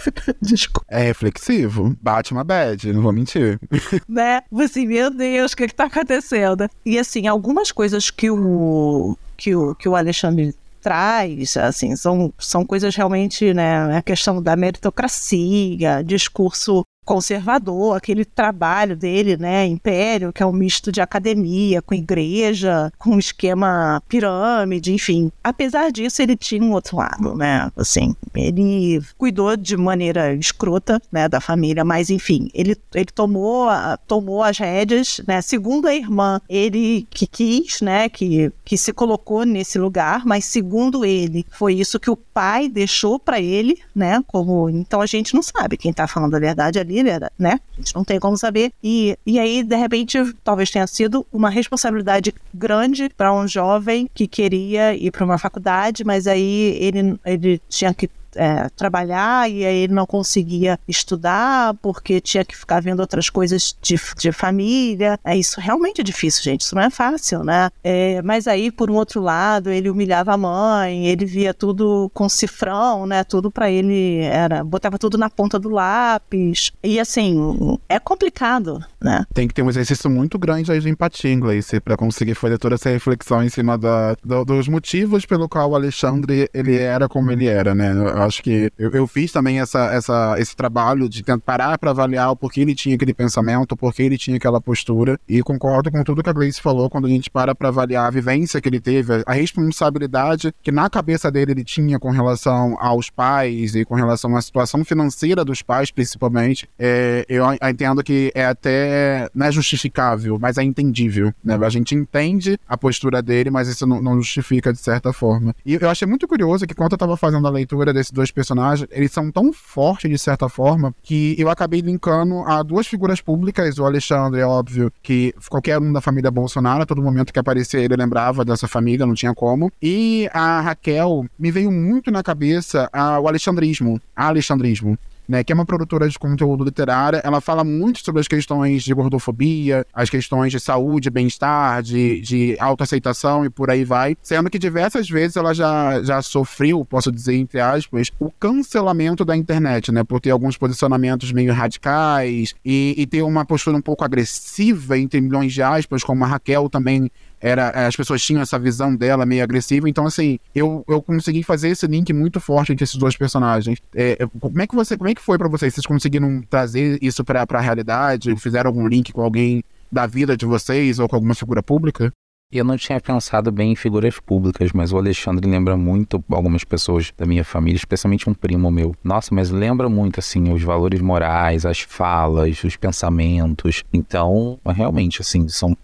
[0.40, 0.86] Desculpa.
[0.88, 1.96] É reflexivo.
[2.00, 3.58] Bate uma bad, não vou mentir.
[4.08, 4.42] né?
[4.50, 6.68] Você, meu Deus, o que, que tá acontecendo?
[6.84, 9.16] E assim, algumas coisas que o.
[9.36, 14.56] Que o, que o Alexandre traz, assim, são, são coisas realmente, né, a questão da
[14.56, 21.94] meritocracia, discurso conservador, aquele trabalho dele, né, Império, que é um misto de academia com
[21.94, 25.30] igreja, com esquema pirâmide, enfim.
[25.42, 31.28] Apesar disso, ele tinha um outro lado, né, assim, ele cuidou de maneira escrota, né,
[31.28, 33.68] da família, mas enfim, ele, ele tomou,
[34.06, 39.44] tomou as rédeas, né, segundo a irmã, ele que quis, né, que, que se colocou
[39.44, 44.68] nesse lugar, mas segundo ele, foi isso que o pai deixou para ele, né, como,
[44.70, 46.91] então a gente não sabe quem tá falando a verdade ali,
[47.38, 47.60] né?
[47.72, 48.72] A gente não tem como saber.
[48.82, 54.26] E, e aí, de repente, talvez tenha sido uma responsabilidade grande para um jovem que
[54.26, 59.76] queria ir para uma faculdade, mas aí ele, ele tinha que é, trabalhar e aí
[59.76, 65.18] ele não conseguia estudar porque tinha que ficar vendo outras coisas de, de família.
[65.24, 66.62] É, isso realmente é difícil, gente.
[66.62, 67.70] Isso não é fácil, né?
[67.82, 72.28] É, mas aí, por um outro lado, ele humilhava a mãe, ele via tudo com
[72.28, 73.24] cifrão, né?
[73.24, 74.64] Tudo para ele era.
[74.64, 76.72] botava tudo na ponta do lápis.
[76.82, 79.24] E assim, é complicado, né?
[79.32, 82.74] Tem que ter um exercício muito grande aí de empatia inglês para conseguir fazer toda
[82.74, 87.30] essa reflexão em cima da, do, dos motivos pelo qual o Alexandre ele era como
[87.30, 87.92] ele era, né?
[88.22, 92.30] Acho que eu, eu, fiz também essa, essa, esse trabalho de tentar parar para avaliar
[92.30, 95.18] o porquê ele tinha aquele pensamento, porquê ele tinha aquela postura.
[95.28, 98.10] E concordo com tudo que a Grace falou quando a gente para para avaliar a
[98.10, 103.10] vivência que ele teve, a responsabilidade que na cabeça dele ele tinha com relação aos
[103.10, 106.68] pais e com relação à situação financeira dos pais, principalmente.
[106.78, 111.32] É, eu entendo que é até não é justificável, mas é entendível.
[111.42, 111.58] Né?
[111.62, 115.54] A gente entende a postura dele, mas isso não, não justifica de certa forma.
[115.64, 118.88] E eu achei muito curioso que quando eu estava fazendo a leitura desse dois personagens,
[118.92, 123.78] eles são tão fortes de certa forma que eu acabei linkando a duas figuras públicas,
[123.78, 127.80] o Alexandre, é óbvio que qualquer um da família Bolsonaro, a todo momento que aparecia
[127.80, 129.72] ele lembrava dessa família, não tinha como.
[129.80, 134.98] E a Raquel me veio muito na cabeça a, o alexandrismo, a alexandrismo
[135.28, 138.92] né, que é uma produtora de conteúdo literário, ela fala muito sobre as questões de
[138.94, 144.58] gordofobia, as questões de saúde, bem-estar, de, de autoaceitação e por aí vai, sendo que
[144.58, 150.04] diversas vezes ela já, já sofreu, posso dizer entre aspas, o cancelamento da internet, né,
[150.04, 155.20] por ter alguns posicionamentos meio radicais e, e ter uma postura um pouco agressiva, entre
[155.20, 157.10] milhões de aspas, como a Raquel também
[157.42, 159.88] era as pessoas tinham essa visão dela meio agressiva.
[159.88, 163.80] Então, assim, eu, eu consegui fazer esse link muito forte entre esses dois personagens.
[163.94, 165.74] É, como é que você, como é que foi para vocês?
[165.74, 168.34] Vocês conseguiram trazer isso para a realidade?
[168.36, 172.12] Fizeram algum link com alguém da vida de vocês ou com alguma figura pública?
[172.52, 177.10] Eu não tinha pensado bem em figuras públicas, mas o Alexandre lembra muito algumas pessoas
[177.16, 178.94] da minha família, especialmente um primo meu.
[179.02, 183.82] Nossa, mas lembra muito, assim, os valores morais, as falas, os pensamentos.
[183.90, 185.74] Então, realmente, assim, são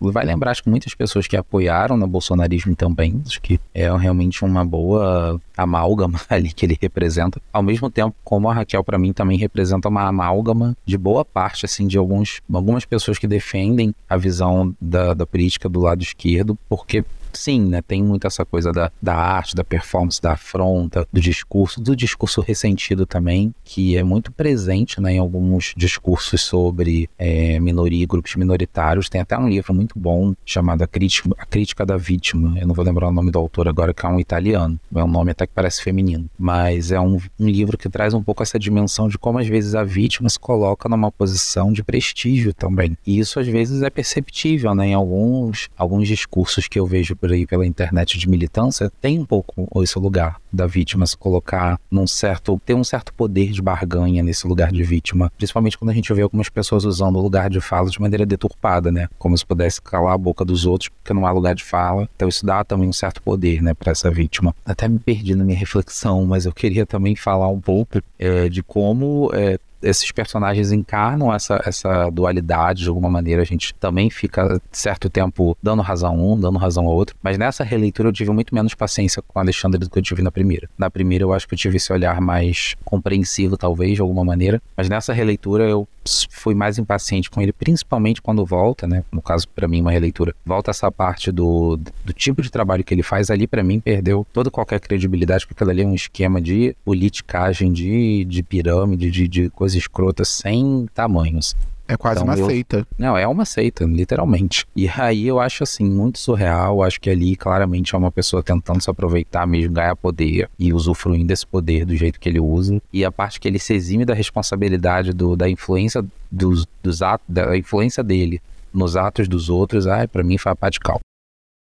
[0.00, 4.44] vai lembrar, acho que muitas pessoas que apoiaram no bolsonarismo também, acho que é realmente
[4.44, 7.40] uma boa amálgama ali que ele representa.
[7.52, 11.64] Ao mesmo tempo, como a Raquel para mim também representa uma amálgama de boa parte
[11.64, 16.58] assim de alguns algumas pessoas que defendem a visão da, da política do lado esquerdo,
[16.68, 21.20] porque sim, né, tem muito essa coisa da, da arte, da performance, da afronta, do
[21.20, 27.58] discurso, do discurso ressentido também, que é muito presente né, em alguns discursos sobre é,
[27.60, 29.08] minoria, grupos minoritários.
[29.08, 32.58] Tem até um livro muito bom chamado A Crítica, a Crítica da Vítima.
[32.58, 34.78] Eu não vou lembrar o nome do autor agora, que é um italiano.
[34.94, 36.28] É um nome até que parece feminino.
[36.38, 39.74] Mas é um, um livro que traz um pouco essa dimensão de como às vezes
[39.74, 42.96] a vítima se coloca numa posição de prestígio também.
[43.06, 47.32] E isso às vezes é perceptível né, em alguns, alguns discursos que eu vejo por
[47.32, 52.06] aí pela internet de militância, tem um pouco esse lugar da vítima se colocar num
[52.06, 56.12] certo, ter um certo poder de barganha nesse lugar de vítima, principalmente quando a gente
[56.12, 59.08] vê algumas pessoas usando o lugar de fala de maneira deturpada, né?
[59.18, 62.08] Como se pudesse calar a boca dos outros porque não há lugar de fala.
[62.14, 64.54] Então isso dá também um certo poder, né, para essa vítima.
[64.64, 68.62] Até me perdi na minha reflexão, mas eu queria também falar um pouco é, de
[68.62, 73.42] como é, esses personagens encarnam essa, essa dualidade de alguma maneira.
[73.42, 77.16] A gente também fica certo tempo dando razão a um, dando razão ao outro.
[77.22, 80.30] Mas nessa releitura eu tive muito menos paciência com Alexandre do que eu tive na
[80.30, 80.68] primeira.
[80.76, 84.60] Na primeira eu acho que eu tive esse olhar mais compreensivo, talvez, de alguma maneira.
[84.76, 85.86] Mas nessa releitura eu
[86.30, 89.04] fui mais impaciente com ele, principalmente quando volta, né?
[89.12, 90.34] No caso, para mim, uma releitura.
[90.44, 94.26] Volta essa parte do, do tipo de trabalho que ele faz ali, para mim, perdeu
[94.32, 99.28] toda qualquer credibilidade, porque aquilo ali é um esquema de politicagem, de, de pirâmide, de,
[99.28, 101.56] de coisa escrota sem tamanhos.
[101.90, 102.46] É quase então, uma eu...
[102.46, 102.86] seita.
[102.98, 104.66] Não, é uma seita, literalmente.
[104.76, 106.82] E aí eu acho assim, muito surreal.
[106.82, 111.28] Acho que ali claramente é uma pessoa tentando se aproveitar mesmo, ganhar poder e usufruindo
[111.28, 112.78] desse poder do jeito que ele usa.
[112.92, 117.24] E a parte que ele se exime da responsabilidade do, da influência dos, dos atos,
[117.26, 121.00] da influência dele nos atos dos outros, ai, para mim foi a pá de cal.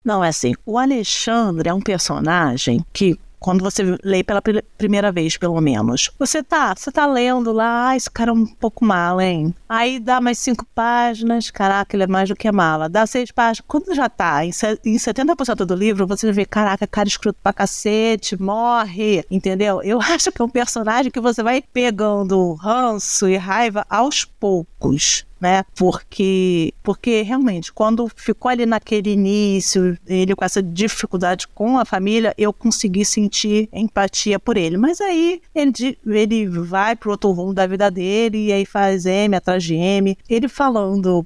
[0.03, 4.39] Não, é assim, o Alexandre é um personagem que quando você lê pela
[4.77, 6.11] primeira vez, pelo menos.
[6.19, 9.53] Você tá, você tá lendo lá, ah, esse cara é um pouco mala, hein?
[9.67, 12.87] Aí dá mais cinco páginas, caraca, ele é mais do que mala.
[12.87, 13.65] Dá seis páginas.
[13.67, 14.51] Quando já tá em,
[14.85, 19.81] em 70% do livro, você vê, caraca, cara escroto pra cacete, morre, entendeu?
[19.81, 25.25] Eu acho que é um personagem que você vai pegando ranço e raiva aos poucos
[25.41, 25.65] né?
[25.75, 32.33] Porque, porque realmente, quando ficou ali naquele início, ele com essa dificuldade com a família,
[32.37, 34.77] eu consegui sentir empatia por ele.
[34.77, 39.35] Mas aí ele, ele vai pro outro rumo da vida dele e aí faz M
[39.35, 40.15] atrás de M.
[40.29, 41.25] Ele falando,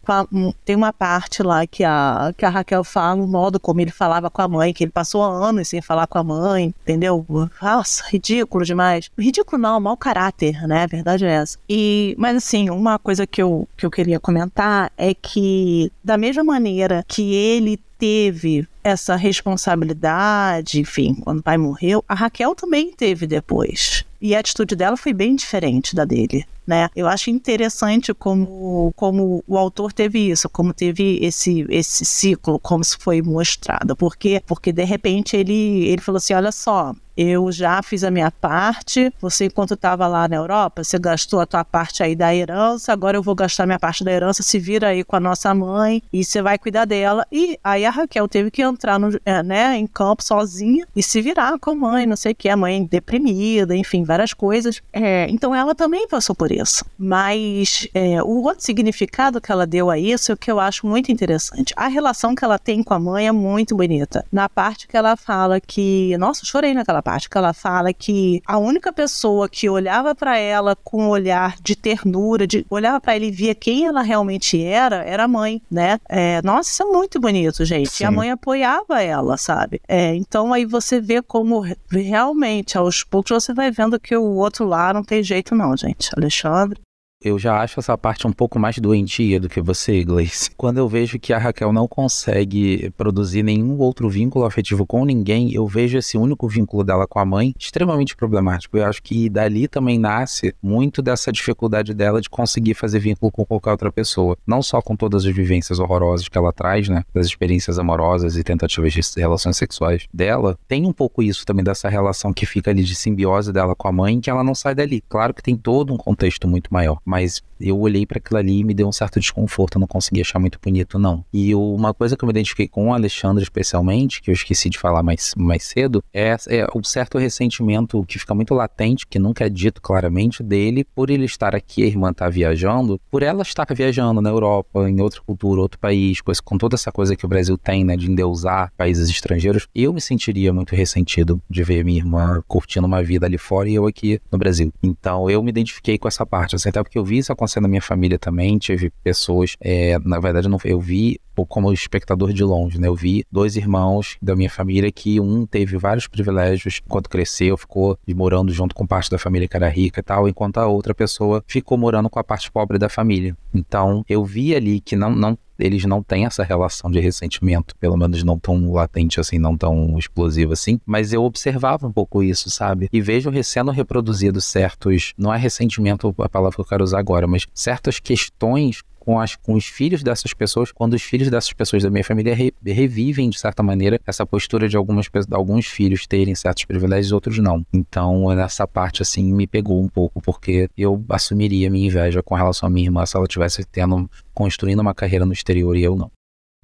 [0.64, 4.30] tem uma parte lá que a, que a Raquel fala, o modo como ele falava
[4.30, 7.26] com a mãe, que ele passou anos sem falar com a mãe, entendeu?
[7.62, 9.12] Nossa, ridículo demais.
[9.18, 10.84] Ridículo não, mau caráter, né?
[10.84, 11.58] A verdade é essa.
[11.70, 16.16] E, mas assim, uma coisa que eu, que eu queria queria comentar é que, da
[16.16, 22.94] mesma maneira que ele teve essa responsabilidade, enfim, quando o pai morreu, a Raquel também
[22.94, 24.06] teve depois.
[24.22, 26.46] E a atitude dela foi bem diferente da dele.
[26.68, 26.88] Né?
[26.96, 32.84] Eu acho interessante como, como o autor teve isso, como teve esse, esse ciclo, como
[32.84, 33.96] se foi mostrado.
[33.96, 34.42] Por quê?
[34.46, 39.12] Porque de repente ele, ele falou assim: olha só, eu já fiz a minha parte.
[39.22, 42.92] Você, enquanto estava lá na Europa, você gastou a tua parte aí da herança.
[42.92, 44.44] Agora eu vou gastar minha parte da herança.
[44.44, 47.26] Se vira aí com a nossa mãe e você vai cuidar dela.
[47.32, 51.22] E aí a Raquel teve que entrar no, é, né, em campo sozinha e se
[51.22, 54.82] virar com a mãe, não sei o que, a mãe deprimida, enfim, várias coisas.
[54.92, 56.86] É, então ela também passou por isso.
[56.98, 60.86] Mas é, o outro significado que ela deu a isso é o que eu acho
[60.88, 61.74] muito interessante.
[61.76, 64.26] A relação que ela tem com a mãe é muito bonita.
[64.32, 68.58] Na parte que ela fala que, nossa, chorei naquela parte que ela fala que a
[68.58, 73.28] única pessoa que olhava para ela com um olhar de ternura, de olhava para ele
[73.28, 76.00] e via quem ela realmente era, era a mãe, né?
[76.10, 77.90] É, nossa, isso é muito bonito, gente.
[77.90, 78.04] Sim.
[78.04, 79.80] E a mãe apoiava ela, sabe?
[79.88, 84.66] É, então aí você vê como realmente, aos poucos, você vai vendo que o outro
[84.66, 86.10] lá não tem jeito, não, gente.
[86.18, 86.85] Alexandre
[87.26, 90.52] eu já acho essa parte um pouco mais doentia do que você, Gleice.
[90.56, 95.52] Quando eu vejo que a Raquel não consegue produzir nenhum outro vínculo afetivo com ninguém,
[95.52, 98.78] eu vejo esse único vínculo dela com a mãe extremamente problemático.
[98.78, 103.44] Eu acho que dali também nasce muito dessa dificuldade dela de conseguir fazer vínculo com
[103.44, 104.38] qualquer outra pessoa.
[104.46, 107.04] Não só com todas as vivências horrorosas que ela traz, né?
[107.12, 110.56] Das experiências amorosas e tentativas de relações sexuais dela.
[110.68, 113.92] Tem um pouco isso também dessa relação que fica ali de simbiose dela com a
[113.92, 115.02] mãe, que ela não sai dali.
[115.10, 118.64] Claro que tem todo um contexto muito maior mas eu olhei para aquilo ali e
[118.64, 121.24] me deu um certo desconforto, eu não consegui achar muito bonito, não.
[121.34, 124.78] E uma coisa que eu me identifiquei com o Alexandre, especialmente, que eu esqueci de
[124.78, 129.46] falar mais, mais cedo, é, é um certo ressentimento que fica muito latente, que nunca
[129.46, 133.42] é dito claramente, dele por ele estar aqui, a irmã estar tá viajando, por ela
[133.42, 137.30] estar viajando na Europa, em outra cultura, outro país, com toda essa coisa que o
[137.30, 141.98] Brasil tem, né, de endeusar países estrangeiros, eu me sentiria muito ressentido de ver minha
[141.98, 144.72] irmã curtindo uma vida ali fora e eu aqui no Brasil.
[144.84, 147.68] Então eu me identifiquei com essa parte, assim, até porque eu vi isso acontecer na
[147.68, 148.58] minha família também.
[148.58, 152.88] Tive pessoas, é, na verdade, eu, não, eu vi como espectador de longe, né?
[152.88, 157.98] Eu vi dois irmãos da minha família que um teve vários privilégios enquanto cresceu, ficou
[158.16, 161.44] morando junto com parte da família que era rica e tal, enquanto a outra pessoa
[161.46, 163.36] ficou morando com a parte pobre da família.
[163.54, 167.98] Então, eu vi ali que não, não eles não têm essa relação de ressentimento, pelo
[167.98, 172.50] menos não tão latente assim, não tão explosivo assim, mas eu observava um pouco isso,
[172.50, 172.90] sabe?
[172.92, 177.28] E vejo sendo reproduzido certos, não é ressentimento a palavra que eu quero usar agora,
[177.28, 181.84] mas certas questões com, as, com os filhos dessas pessoas, quando os filhos dessas pessoas
[181.84, 186.34] da minha família re, revivem, de certa maneira, essa postura de algumas, alguns filhos terem
[186.34, 187.64] certos privilégios e outros não.
[187.72, 192.68] Então, nessa parte, assim, me pegou um pouco, porque eu assumiria minha inveja com relação
[192.68, 196.10] à minha irmã se ela tivesse tendo, construindo uma carreira no exterior e eu não.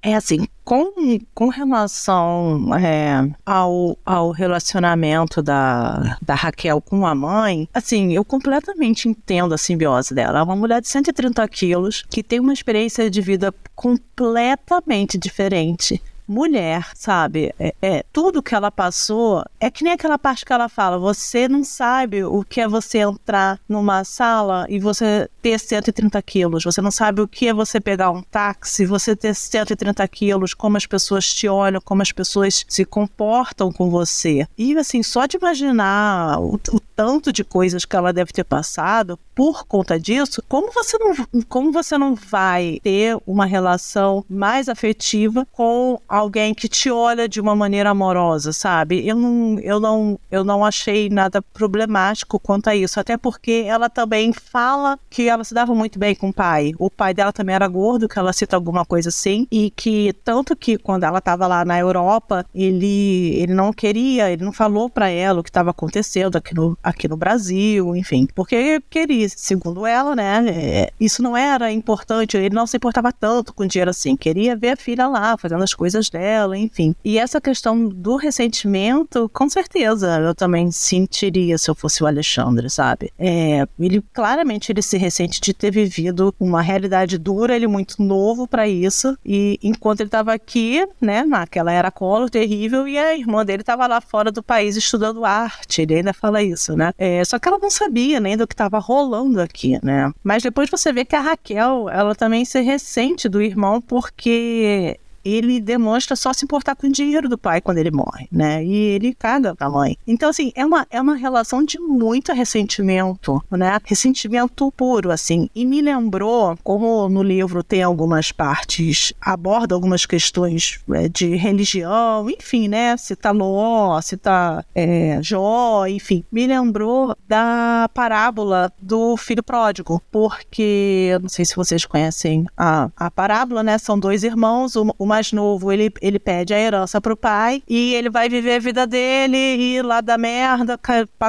[0.04, 0.92] É assim, com,
[1.32, 9.08] com relação é, ao, ao relacionamento da, da Raquel com a mãe, assim, eu completamente
[9.08, 10.40] entendo a simbiose dela.
[10.40, 16.88] É uma mulher de 130 quilos que tem uma experiência de vida completamente diferente mulher,
[16.94, 17.52] sabe?
[17.58, 21.48] É, é, tudo que ela passou é que nem aquela parte que ela fala: você
[21.48, 26.80] não sabe o que é você entrar numa sala e você ter 130 quilos, você
[26.80, 30.86] não sabe o que é você pegar um táxi, você ter 130 quilos, como as
[30.86, 34.46] pessoas te olham, como as pessoas se comportam com você.
[34.56, 39.18] E assim, só de imaginar o, o tanto de coisas que ela deve ter passado
[39.34, 45.46] por conta disso, como você não, como você não vai ter uma relação mais afetiva
[45.52, 49.08] com alguém que te olha de uma maneira amorosa, sabe?
[49.08, 53.88] Eu não, eu não, eu não achei nada problemático quanto a isso, até porque ela
[53.88, 56.74] também fala que ela se dava muito bem com o pai.
[56.78, 60.54] O pai dela também era gordo, que ela cita alguma coisa assim, e que tanto
[60.54, 65.08] que quando ela estava lá na Europa, ele, ele não queria, ele não falou para
[65.08, 70.14] ela o que estava acontecendo aqui no, aqui no Brasil, enfim, porque queria, segundo ela,
[70.14, 70.44] né?
[70.46, 74.72] É, isso não era importante, ele não se importava tanto com dinheiro assim, queria ver
[74.72, 76.94] a filha lá fazendo as coisas dela, enfim.
[77.04, 82.68] E essa questão do ressentimento, com certeza, eu também sentiria se eu fosse o Alexandre,
[82.70, 83.12] sabe?
[83.18, 88.46] É, ele claramente ele se ressente de ter vivido uma realidade dura, ele muito novo
[88.46, 93.44] para isso, e enquanto ele estava aqui, né, naquela era colo terrível, e a irmã
[93.44, 96.92] dele estava lá fora do país estudando arte, ele ainda fala isso, né?
[96.98, 100.12] É, só que ela não sabia nem do que estava rolando aqui, né?
[100.22, 105.60] Mas depois você vê que a Raquel, ela também se ressente do irmão porque ele
[105.60, 108.64] demonstra só se importar com o dinheiro do pai quando ele morre, né?
[108.64, 109.96] E ele caga pra mãe.
[110.06, 113.78] Então, assim, é uma, é uma relação de muito ressentimento, né?
[113.84, 115.48] Ressentimento puro, assim.
[115.54, 122.28] E me lembrou, como no livro tem algumas partes, aborda algumas questões é, de religião,
[122.28, 122.96] enfim, né?
[122.96, 126.24] Cita Ló, cita é, Jó, enfim.
[126.30, 133.10] Me lembrou da parábola do filho pródigo, porque, não sei se vocês conhecem a, a
[133.10, 133.78] parábola, né?
[133.78, 138.08] São dois irmãos, uma mais novo, ele, ele pede a herança pro pai e ele
[138.08, 140.80] vai viver a vida dele e lá da merda,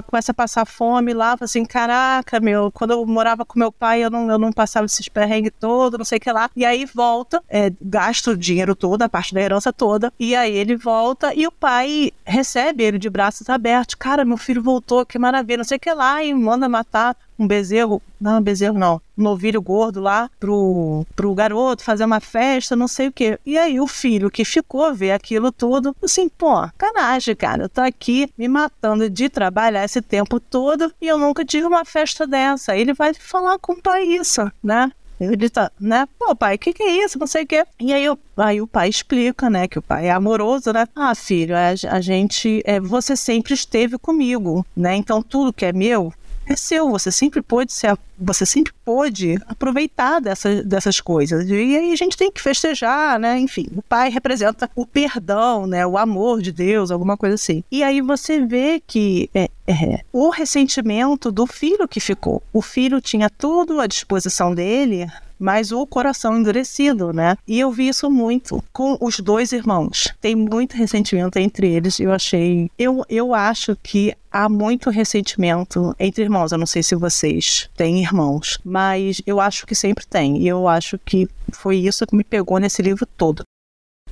[0.07, 4.09] começa a passar fome lá, assim, caraca, meu, quando eu morava com meu pai, eu
[4.09, 6.49] não, eu não passava esses perrengues todo, não sei o que lá.
[6.55, 10.55] E aí volta, é, gasta o dinheiro todo, a parte da herança toda, e aí
[10.55, 13.95] ele volta e o pai recebe ele de braços abertos.
[13.95, 17.47] Cara, meu filho voltou, que maravilha, não sei o que lá, e manda matar um
[17.47, 22.87] bezerro, não, bezerro não, um novilho gordo lá pro, pro garoto fazer uma festa, não
[22.87, 23.39] sei o quê.
[23.45, 27.81] E aí o filho que ficou vê aquilo tudo, assim, pô, canagem, cara, eu tô
[27.81, 32.75] aqui me matando de trabalhar esse tempo todo e eu nunca tive uma festa dessa.
[32.75, 34.91] Ele vai falar com o pai isso, né?
[35.19, 36.07] Ele tá, né?
[36.19, 37.19] Pô, pai, o que, que é isso?
[37.19, 37.65] Não sei o quê.
[37.79, 39.67] E aí, eu, aí o pai explica, né?
[39.67, 40.87] Que o pai é amoroso, né?
[40.95, 42.61] Ah, filho, a, a gente.
[42.65, 44.95] É, você sempre esteve comigo, né?
[44.95, 46.13] Então tudo que é meu
[46.45, 51.47] é seu, você sempre pôde ser, você sempre pôde aproveitar dessas, dessas coisas.
[51.47, 53.39] E aí a gente tem que festejar, né?
[53.39, 55.85] Enfim, o pai representa o perdão, né?
[55.85, 57.63] O amor de Deus, alguma coisa assim.
[57.71, 62.41] E aí você vê que é, é, o ressentimento do filho que ficou.
[62.51, 65.07] O filho tinha tudo à disposição dele,
[65.43, 67.35] mas o coração endurecido, né?
[67.45, 70.07] E eu vi isso muito com os dois irmãos.
[70.21, 71.99] Tem muito ressentimento entre eles.
[71.99, 72.71] Eu achei.
[72.79, 76.53] Eu, eu acho que há muito ressentimento entre irmãos.
[76.53, 80.37] Eu não sei se vocês têm irmãos, mas eu acho que sempre tem.
[80.37, 83.43] E eu acho que foi isso que me pegou nesse livro todo.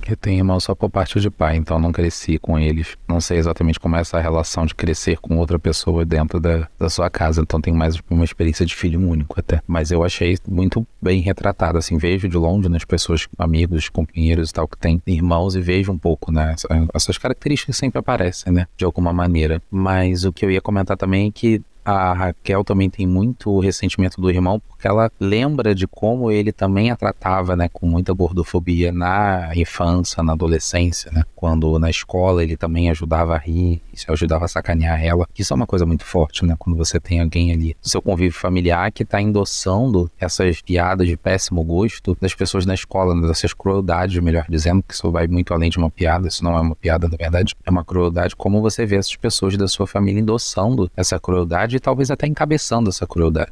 [0.06, 2.96] Eu tenho irmão só por parte de pai, então não cresci com eles.
[3.08, 6.90] Não sei exatamente como é essa relação de crescer com outra pessoa dentro da, da
[6.90, 7.40] sua casa.
[7.42, 9.62] Então tenho mais uma experiência de filho único até.
[9.66, 11.96] Mas eu achei muito bem retratado, assim.
[11.96, 15.98] Vejo de longe nas pessoas, amigos, companheiros e tal, que têm irmãos e vejo um
[15.98, 16.54] pouco, né?
[16.92, 18.66] Essas características sempre aparecem, né?
[18.76, 19.62] De alguma maneira.
[19.70, 24.20] Mas o que eu ia comentar também é que a Raquel também tem muito ressentimento
[24.20, 28.92] do irmão, porque ela lembra de como ele também a tratava, né, com muita gordofobia
[28.92, 31.22] na infância, na adolescência, né?
[31.34, 35.26] Quando na escola ele também ajudava a rir, se ajudava a sacanear ela.
[35.38, 36.54] Isso é uma coisa muito forte, né?
[36.58, 41.16] Quando você tem alguém ali do seu convívio familiar que tá endossando essas piadas de
[41.16, 43.26] péssimo gosto das pessoas na escola, né?
[43.26, 46.60] dessas crueldades, melhor dizendo, que isso vai muito além de uma piada, isso não é
[46.60, 48.36] uma piada, na verdade, é uma crueldade.
[48.36, 52.88] Como você vê essas pessoas da sua família endossando essa crueldade e talvez até encabeçando
[52.88, 53.50] essa crueldade.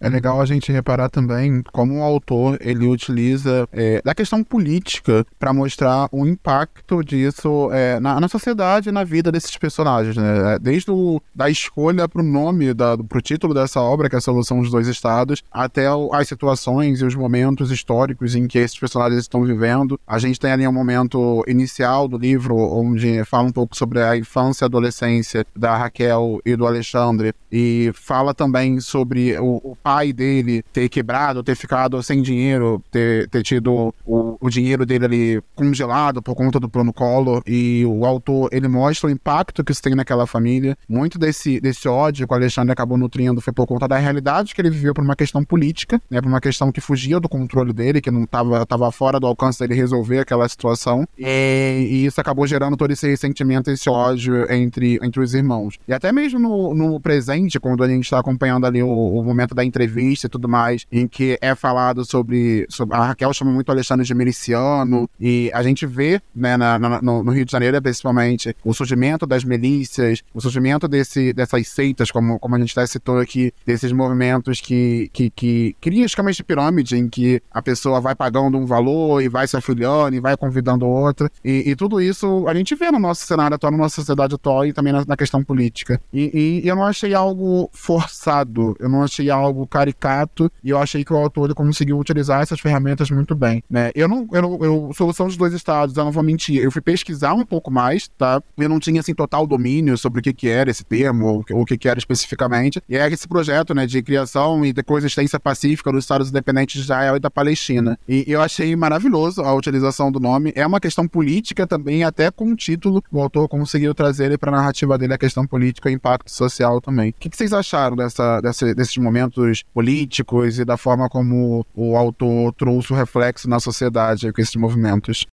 [0.00, 5.26] É legal a gente reparar também como o autor ele utiliza é, da questão política
[5.38, 10.54] para mostrar o impacto disso é, na, na sociedade e na vida desses personagens, né?
[10.54, 14.18] É, desde o, da escolha para o nome, da, pro título dessa obra, que é
[14.18, 18.58] a Solução dos Dois Estados, até o, as situações e os momentos históricos em que
[18.58, 19.98] esses personagens estão vivendo.
[20.06, 24.16] A gente tem ali um momento inicial do livro onde fala um pouco sobre a
[24.16, 30.12] infância e adolescência da Raquel e do Alexandre e fala também sobre o, o pai
[30.12, 35.42] dele ter quebrado, ter ficado sem dinheiro, ter, ter tido o, o dinheiro dele ali
[35.54, 37.42] congelado por conta do plano Collor.
[37.46, 40.76] E o autor, ele mostra o impacto que isso tem naquela família.
[40.86, 44.60] Muito desse, desse ódio que o Alexandre acabou nutrindo foi por conta da realidade que
[44.60, 48.02] ele viveu por uma questão política, né, por uma questão que fugia do controle dele,
[48.02, 51.08] que não estava tava fora do alcance dele resolver aquela situação.
[51.18, 55.78] E, e, isso acabou gerando todo esse ressentimento, esse ódio entre, entre os irmãos.
[55.88, 59.54] E até mesmo no, no presente, quando a gente está acompanhando ali o, o momento
[59.54, 62.66] da entrevista entrevista e tudo mais, em que é falado sobre.
[62.68, 67.02] sobre a Raquel chama muito Alexandre de miliciano, e a gente vê, né, na, na,
[67.02, 72.10] no, no, Rio de Janeiro, principalmente, o surgimento das milícias, o surgimento desse, dessas seitas,
[72.10, 76.44] como, como a gente até citou aqui, desses movimentos que, que, que criam esquemas de
[76.44, 80.36] pirâmide, em que a pessoa vai pagando um valor e vai se afiliando e vai
[80.36, 81.30] convidando outra.
[81.44, 84.66] E, e tudo isso a gente vê no nosso cenário atual, na nossa sociedade atual
[84.66, 86.00] e também na, na questão política.
[86.12, 91.04] E, e, eu não achei algo forçado, eu não achei algo caricato e eu achei
[91.04, 93.90] que o autor conseguiu utilizar essas ferramentas muito bem, né?
[93.94, 96.80] Eu não, eu, não, eu solução dos dois estados, eu não vou mentir, eu fui
[96.80, 98.42] pesquisar um pouco mais, tá?
[98.56, 101.64] Eu não tinha assim total domínio sobre o que que era esse termo ou o
[101.64, 102.82] que que era especificamente.
[102.88, 106.82] E é esse projeto, né, de criação e de coexistência pacífica dos estados independentes de
[106.82, 107.98] Israel e da Palestina.
[108.08, 110.52] E eu achei maravilhoso a utilização do nome.
[110.54, 114.50] É uma questão política também, até com o título, o autor conseguiu trazer ele para
[114.50, 117.10] a narrativa dele a questão política e impacto social também.
[117.10, 121.96] O que, que vocês acharam dessa, dessa, desses momentos políticos e da forma como o
[121.96, 125.26] autor trouxe o reflexo na sociedade com esses movimentos.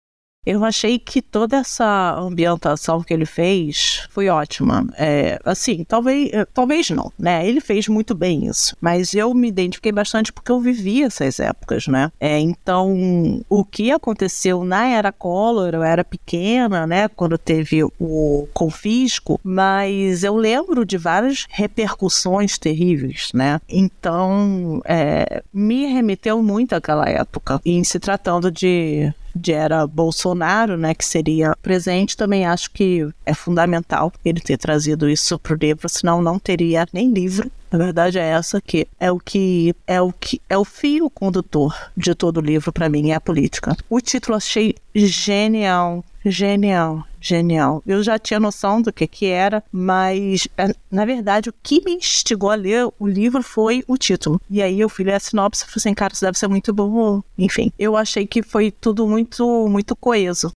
[0.45, 4.85] Eu achei que toda essa ambientação que ele fez foi ótima.
[4.99, 7.47] É, assim, talvez, é, talvez não, né?
[7.47, 11.87] Ele fez muito bem isso, mas eu me identifiquei bastante porque eu vivi essas épocas,
[11.87, 12.11] né?
[12.19, 17.07] É, então, o que aconteceu na era Collor, eu era pequena, né?
[17.07, 23.61] Quando teve o confisco, mas eu lembro de várias repercussões terríveis, né?
[23.69, 30.95] Então, é, me remeteu muito àquela época, em se tratando de de era Bolsonaro, né,
[30.95, 35.89] que seria presente, também acho que é fundamental ele ter trazido isso para o livro,
[35.89, 37.51] senão não teria nem livro.
[37.71, 41.75] A verdade é essa que é o que é o que é o fio condutor
[41.97, 43.75] de todo o livro para mim é a política.
[43.89, 47.83] O título achei genial, genial genial.
[47.87, 51.95] Eu já tinha noção do que que era, mas é, na verdade o que me
[51.95, 54.41] instigou a ler o livro foi o título.
[54.51, 56.75] E aí eu fui ler a sinopse e falei assim, cara, isso deve ser muito
[56.75, 57.23] bom.
[57.39, 60.51] Enfim, eu achei que foi tudo muito, muito coeso.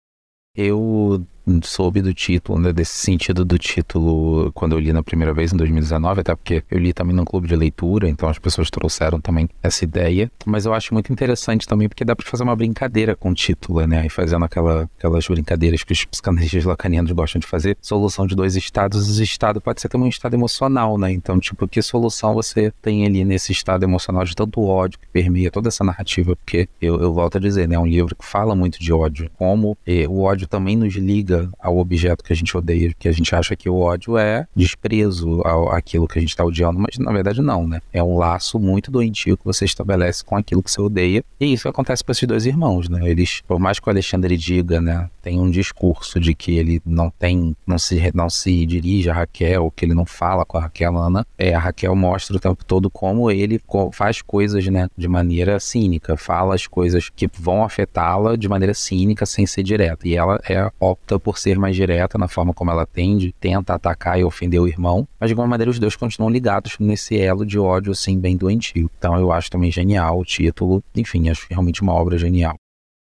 [0.56, 1.24] Eu
[1.62, 5.56] soube do título, né, desse sentido do título quando eu li na primeira vez em
[5.56, 9.48] 2019, até porque eu li também num clube de leitura, então as pessoas trouxeram também
[9.62, 10.30] essa ideia.
[10.46, 13.86] Mas eu acho muito interessante também porque dá para fazer uma brincadeira com o título,
[13.86, 17.76] né, e fazendo aquela, aquelas brincadeiras que os psicanalistas lacanianos gostam de fazer.
[17.80, 21.12] Solução de dois estados, esse estado pode ser também um estado emocional, né?
[21.12, 25.50] Então, tipo, que solução você tem ali nesse estado emocional de tanto ódio que permeia
[25.50, 26.36] toda essa narrativa?
[26.36, 29.30] Porque eu, eu volto a dizer, né, é um livro que fala muito de ódio,
[29.36, 33.12] como eh, o ódio também nos liga ao objeto que a gente odeia, que a
[33.12, 36.98] gente acha que o ódio é desprezo ao, àquilo que a gente está odiando, mas
[36.98, 37.80] na verdade não, né?
[37.92, 41.24] É um laço muito doentio que você estabelece com aquilo que você odeia.
[41.40, 43.08] E isso acontece com esses dois irmãos, né?
[43.08, 47.10] Eles, por mais que o Alexandre diga, né, tem um discurso de que ele não
[47.10, 50.96] tem, não se, não se dirige a Raquel, que ele não fala com a Raquel
[50.96, 53.60] Ana, é, a Raquel mostra o tempo todo como ele
[53.92, 59.26] faz coisas, né, de maneira cínica, fala as coisas que vão afetá-la de maneira cínica,
[59.26, 60.06] sem ser direta.
[60.06, 64.20] E ela é opta por ser mais direta na forma como ela atende, tenta atacar
[64.20, 67.58] e ofender o irmão, mas de alguma maneira os dois continuam ligados nesse elo de
[67.58, 68.90] ódio, assim, bem doentio.
[68.98, 72.54] Então eu acho também genial o título, enfim, acho realmente uma obra genial.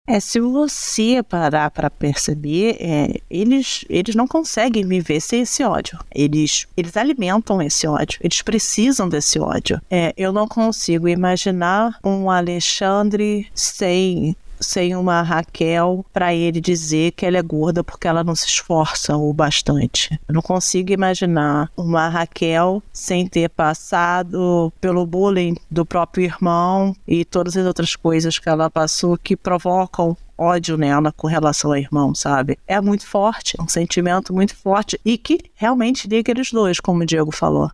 [0.07, 5.97] É, se você parar para perceber, é, eles, eles não conseguem viver sem esse ódio.
[6.13, 8.19] Eles, eles alimentam esse ódio.
[8.21, 9.81] Eles precisam desse ódio.
[9.89, 14.35] É, eu não consigo imaginar um Alexandre sem
[14.65, 19.15] sem uma Raquel para ele dizer que ela é gorda porque ela não se esforça
[19.15, 20.19] o bastante.
[20.27, 27.23] Eu não consigo imaginar uma Raquel sem ter passado pelo bullying do próprio irmão e
[27.23, 32.13] todas as outras coisas que ela passou que provocam ódio nela com relação ao irmão,
[32.13, 32.57] sabe?
[32.67, 37.03] É muito forte, é um sentimento muito forte e que realmente liga eles dois, como
[37.03, 37.71] o Diego falou.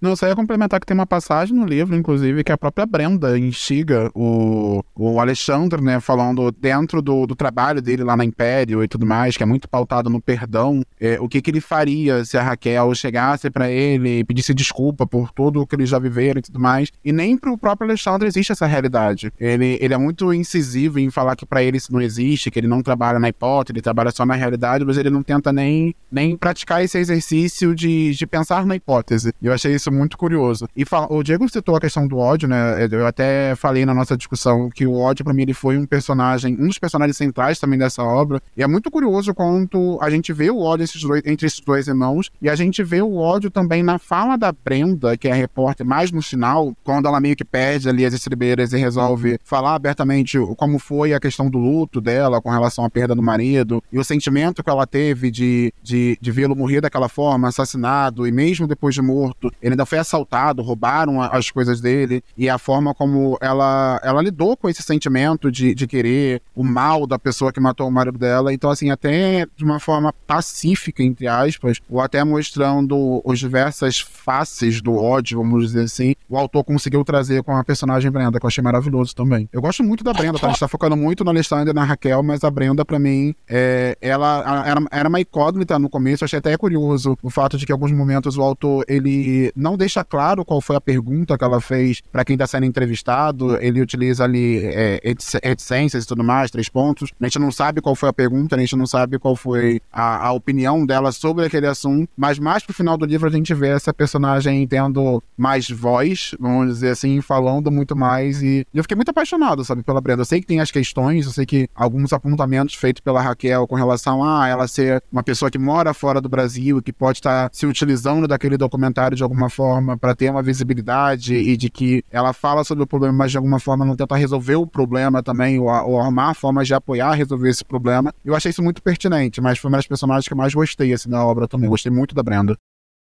[0.00, 3.36] Não, só ia complementar que tem uma passagem no livro, inclusive, que a própria Brenda
[3.36, 8.86] instiga o, o Alexandre, né, falando dentro do, do trabalho dele lá na Império e
[8.86, 12.38] tudo mais, que é muito pautado no perdão, é, o que, que ele faria se
[12.38, 16.38] a Raquel chegasse para ele e pedisse desculpa por tudo o que eles já viveram
[16.38, 16.92] e tudo mais.
[17.04, 19.32] E nem pro próprio Alexandre existe essa realidade.
[19.38, 22.68] Ele, ele é muito incisivo em falar que para ele isso não existe, que ele
[22.68, 26.36] não trabalha na hipótese, ele trabalha só na realidade, mas ele não tenta nem, nem
[26.36, 29.32] praticar esse exercício de, de pensar na hipótese.
[29.42, 30.68] Eu achei isso muito curioso.
[30.76, 32.86] E fala, o Diego citou a questão do ódio, né?
[32.90, 36.56] Eu até falei na nossa discussão que o ódio, para mim, ele foi um personagem,
[36.58, 38.40] um dos personagens centrais também dessa obra.
[38.56, 41.86] E é muito curioso quanto a gente vê o ódio esses dois, entre esses dois
[41.86, 45.34] irmãos, e a gente vê o ódio também na fala da Brenda, que é a
[45.34, 49.74] repórter, mais no final, quando ela meio que perde ali as estribeiras e resolve falar
[49.74, 53.98] abertamente como foi a questão do luto dela com relação à perda do marido, e
[53.98, 58.66] o sentimento que ela teve de, de, de vê-lo morrer daquela forma, assassinado, e mesmo
[58.66, 63.38] depois de morto, ele ainda foi assaltado, roubaram as coisas dele, e a forma como
[63.40, 67.86] ela, ela lidou com esse sentimento de, de querer o mal da pessoa que matou
[67.86, 68.52] o marido dela.
[68.52, 74.80] Então, assim, até de uma forma pacífica, entre aspas, ou até mostrando as diversas faces
[74.80, 78.48] do ódio, vamos dizer assim, o autor conseguiu trazer com a personagem Brenda, que eu
[78.48, 79.48] achei maravilhoso também.
[79.52, 80.46] Eu gosto muito da Brenda, tá?
[80.46, 83.34] A gente tá focando muito no Alexandre e na Raquel, mas a Brenda, para mim,
[83.48, 86.24] é, ela era, era uma incógnita no começo.
[86.24, 89.67] Eu achei até curioso o fato de que em alguns momentos o autor, ele não
[89.76, 93.56] deixa claro qual foi a pergunta que ela fez para quem está sendo entrevistado.
[93.60, 95.00] Ele utiliza ali é,
[95.42, 97.12] reticências e tudo mais, três pontos.
[97.20, 100.26] A gente não sabe qual foi a pergunta, a gente não sabe qual foi a,
[100.28, 102.08] a opinião dela sobre aquele assunto.
[102.16, 106.74] Mas mais pro final do livro a gente vê essa personagem tendo mais voz, vamos
[106.74, 108.42] dizer assim, falando muito mais.
[108.42, 110.22] E eu fiquei muito apaixonado, sabe, pela Brenda.
[110.22, 113.74] Eu sei que tem as questões, eu sei que alguns apontamentos feitos pela Raquel com
[113.74, 117.50] relação a ela ser uma pessoa que mora fora do Brasil e que pode estar
[117.52, 122.04] se utilizando daquele documentário de alguma forma forma, para ter uma visibilidade e de que
[122.12, 125.58] ela fala sobre o problema, mas de alguma forma não tenta resolver o problema também,
[125.58, 128.14] ou, ou arrumar formas de apoiar resolver esse problema.
[128.24, 131.10] Eu achei isso muito pertinente, mas foi uma das personagens que eu mais gostei assim,
[131.10, 131.68] da obra também.
[131.68, 132.56] Gostei muito da Brenda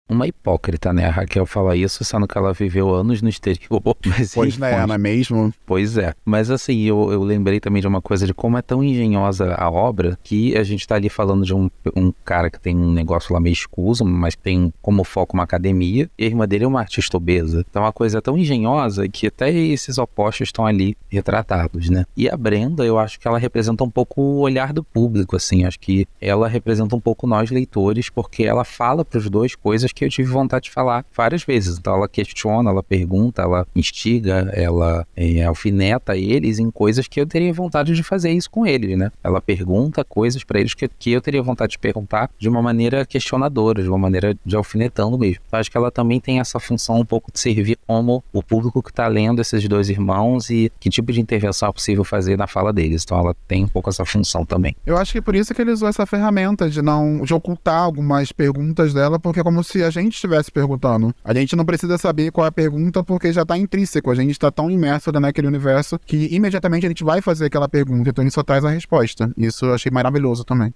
[0.08, 1.06] uma hipócrita, né?
[1.06, 3.82] A Raquel fala isso, sendo que ela viveu anos no exterior.
[4.06, 5.52] Mas, pois né, não é mesmo?
[5.66, 6.14] Pois é.
[6.24, 9.70] Mas assim, eu, eu lembrei também de uma coisa de como é tão engenhosa a
[9.70, 13.34] obra que a gente tá ali falando de um, um cara que tem um negócio
[13.34, 16.80] lá meio escuso, mas tem como foco uma academia, e a irmã dele é uma
[16.80, 17.64] artista obesa.
[17.68, 22.04] Então a coisa é tão engenhosa que até esses opostos estão ali retratados, né?
[22.16, 25.64] E a Brenda, eu acho que ela representa um pouco o olhar do público, assim.
[25.64, 29.92] Acho que ela representa um pouco nós leitores, porque ela fala para os dois coisas
[29.98, 31.78] que eu tive vontade de falar várias vezes.
[31.78, 37.26] Então ela questiona, ela pergunta, ela instiga, ela é, alfineta eles em coisas que eu
[37.26, 39.10] teria vontade de fazer isso com eles, né?
[39.22, 43.04] Ela pergunta coisas para eles que, que eu teria vontade de perguntar de uma maneira
[43.04, 45.42] questionadora, de uma maneira de alfinetando mesmo.
[45.50, 48.82] Eu acho que ela também tem essa função um pouco de servir como o público
[48.82, 52.46] que está lendo esses dois irmãos e que tipo de intervenção é possível fazer na
[52.46, 53.02] fala deles.
[53.04, 54.76] Então ela tem um pouco essa função também.
[54.86, 58.32] Eu acho que por isso que ele usou essa ferramenta de não de ocultar algumas
[58.32, 61.14] perguntas dela, porque é como se a gente estivesse perguntando.
[61.24, 64.32] A gente não precisa saber qual é a pergunta porque já está intrínseco, a gente
[64.32, 68.30] está tão imerso naquele universo que imediatamente a gente vai fazer aquela pergunta, então ele
[68.30, 69.32] só traz a resposta.
[69.36, 70.72] Isso eu achei maravilhoso também.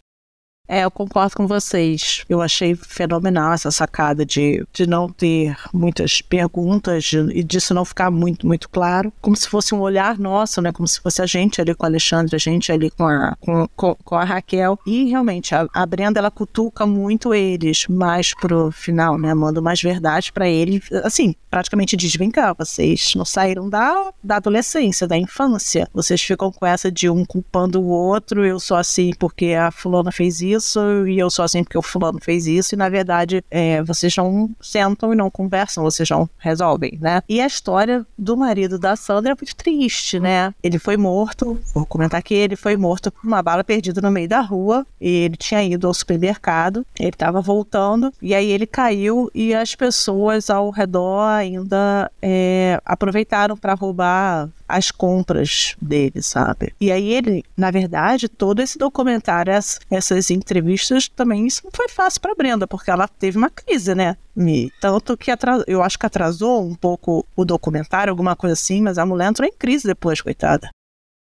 [0.68, 2.24] É, eu concordo com vocês.
[2.28, 8.10] Eu achei fenomenal essa sacada de, de não ter muitas perguntas e disso não ficar
[8.10, 9.12] muito, muito claro.
[9.20, 10.72] Como se fosse um olhar nosso, né?
[10.72, 13.68] Como se fosse a gente ali com o Alexandre, a gente ali com a, com,
[13.76, 14.78] com, com a Raquel.
[14.86, 19.34] E realmente, a, a, Brenda, ela cutuca muito eles mais pro final, né?
[19.34, 20.90] Manda mais verdade para eles.
[21.04, 21.96] Assim, praticamente
[22.32, 25.88] cá, vocês não saíram da, da adolescência, da infância.
[25.92, 30.10] Vocês ficam com essa de um culpando o outro, eu sou assim porque a fulana
[30.10, 33.44] fez isso isso e eu sou assim porque o fulano fez isso, e na verdade
[33.50, 37.22] é, vocês não sentam e não conversam, vocês não resolvem, né?
[37.28, 40.54] E a história do marido da Sandra é muito triste, né?
[40.62, 44.28] Ele foi morto, vou comentar aqui, ele foi morto por uma bala perdida no meio
[44.28, 49.30] da rua, e ele tinha ido ao supermercado, ele estava voltando, e aí ele caiu
[49.34, 56.74] e as pessoas ao redor ainda é, aproveitaram para roubar as compras dele, sabe?
[56.80, 59.52] E aí ele, na verdade, todo esse documentário,
[59.90, 64.16] essas entrevistas também, isso não foi fácil para Brenda, porque ela teve uma crise, né?
[64.36, 65.30] E tanto que
[65.66, 69.46] eu acho que atrasou um pouco o documentário, alguma coisa assim, mas a mulher entrou
[69.46, 70.70] em crise depois, coitada.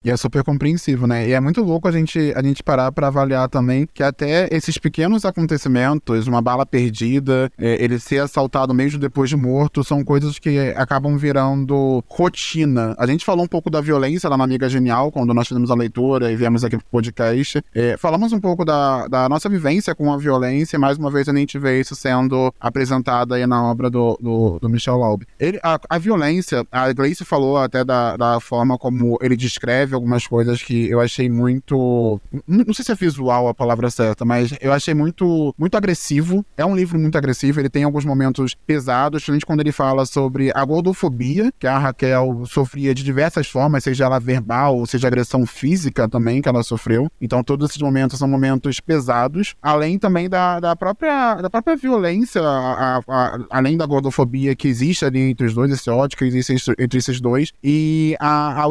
[0.05, 1.27] E é super compreensível, né?
[1.27, 4.77] E é muito louco a gente, a gente parar para avaliar também que até esses
[4.77, 10.39] pequenos acontecimentos, uma bala perdida, é, ele ser assaltado mesmo depois de morto, são coisas
[10.39, 12.95] que acabam virando rotina.
[12.99, 15.75] A gente falou um pouco da violência lá na Amiga Genial, quando nós fizemos a
[15.75, 17.63] leitura e viemos aqui pro podcast.
[17.75, 21.31] É, falamos um pouco da, da nossa vivência com a violência, e mais uma vez
[21.31, 25.23] a gente vê isso sendo apresentado aí na obra do, do, do Michel Laub.
[25.41, 30.27] Ele, a, a violência, a Gleice falou até da, da forma como ele descreve algumas
[30.27, 32.21] coisas que eu achei muito.
[32.47, 36.45] Não sei se é visual a palavra certa, mas eu achei muito, muito agressivo.
[36.57, 40.51] É um livro muito agressivo, ele tem alguns momentos pesados, principalmente quando ele fala sobre
[40.55, 46.09] a gordofobia, que a Raquel sofria de diversas formas, seja ela verbal, seja agressão física
[46.09, 47.11] também que ela sofreu.
[47.21, 52.41] Então, todos esses momentos são momentos pesados, além também da, da, própria, da própria violência,
[52.43, 56.25] a, a, a, além da gordofobia que existe ali entre os dois, esse ódio que
[56.25, 58.17] existe entre esses dois, e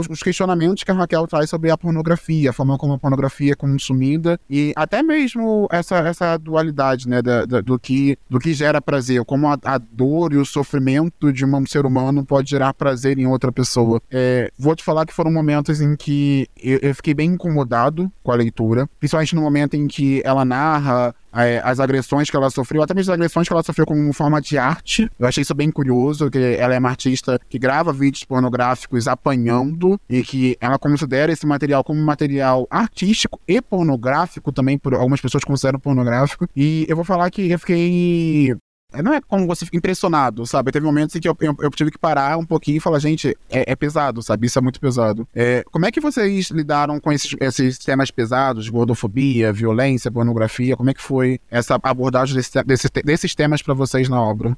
[0.09, 3.53] os questionamentos que a Raquel Raquel traz sobre a pornografia, a forma como a pornografia
[3.53, 8.53] é consumida e até mesmo essa, essa dualidade, né, da, da, do, que, do que
[8.53, 12.73] gera prazer, como a, a, dor e o sofrimento de um ser humano pode gerar
[12.73, 14.01] prazer em outra pessoa.
[14.09, 18.31] É, vou te falar que foram momentos em que eu, eu fiquei bem incomodado com
[18.31, 22.81] a leitura, principalmente no momento em que ela narra é, as agressões que ela sofreu,
[22.81, 25.09] até mesmo as agressões que ela sofreu como forma de arte.
[25.17, 29.99] Eu achei isso bem curioso, que ela é uma artista que grava vídeos pornográficos apanhando
[30.09, 35.43] e que ela considera esse material como material artístico e pornográfico também, por algumas pessoas
[35.43, 36.47] consideram pornográfico.
[36.55, 38.55] E eu vou falar que eu fiquei
[39.01, 40.71] não é como você fica impressionado, sabe?
[40.71, 43.35] Teve momentos em que eu, eu, eu tive que parar um pouquinho e falar, gente,
[43.49, 44.47] é, é pesado, sabe?
[44.47, 45.27] Isso é muito pesado.
[45.33, 50.75] É, como é que vocês lidaram com esses, esses temas pesados, gordofobia, violência, pornografia?
[50.75, 54.55] Como é que foi essa abordagem desse, desse, desses temas para vocês na obra?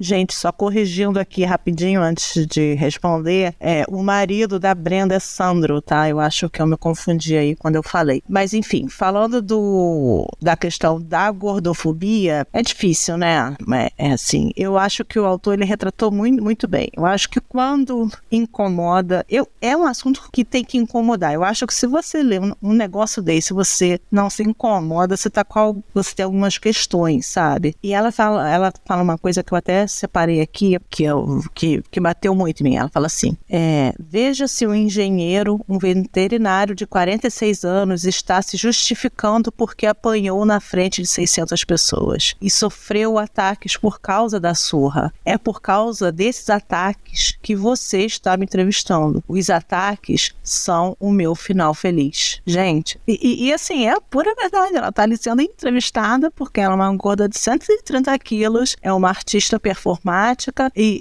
[0.00, 5.82] Gente, só corrigindo aqui rapidinho antes de responder, é, o marido da Brenda é Sandro,
[5.82, 6.08] tá?
[6.08, 8.22] Eu acho que eu me confundi aí quando eu falei.
[8.28, 13.56] Mas enfim, falando do da questão da gordofobia, é difícil, né?
[13.72, 16.90] É, é assim, eu acho que o autor ele retratou muito, muito bem.
[16.96, 21.32] Eu acho que quando incomoda, eu, é um assunto que tem que incomodar.
[21.32, 25.28] Eu acho que se você lê um, um negócio desse, você não se incomoda, você
[25.28, 27.74] tá com você tem algumas questões, sabe?
[27.82, 31.82] E ela fala, ela fala uma coisa que eu até separei aqui, que, eu, que,
[31.90, 32.76] que bateu muito em mim.
[32.76, 38.56] Ela fala assim: é, veja se um engenheiro, um veterinário de 46 anos, está se
[38.56, 45.12] justificando porque apanhou na frente de 600 pessoas e sofreu ataques por causa da surra.
[45.24, 49.22] É por causa desses ataques que você está me entrevistando.
[49.28, 52.40] Os ataques são o meu final feliz.
[52.46, 54.76] Gente, e, e, e assim, é pura verdade.
[54.76, 59.08] Ela está ali sendo entrevistada porque ela é uma gorda de 130 quilos, é uma
[59.08, 61.00] artista performática, e,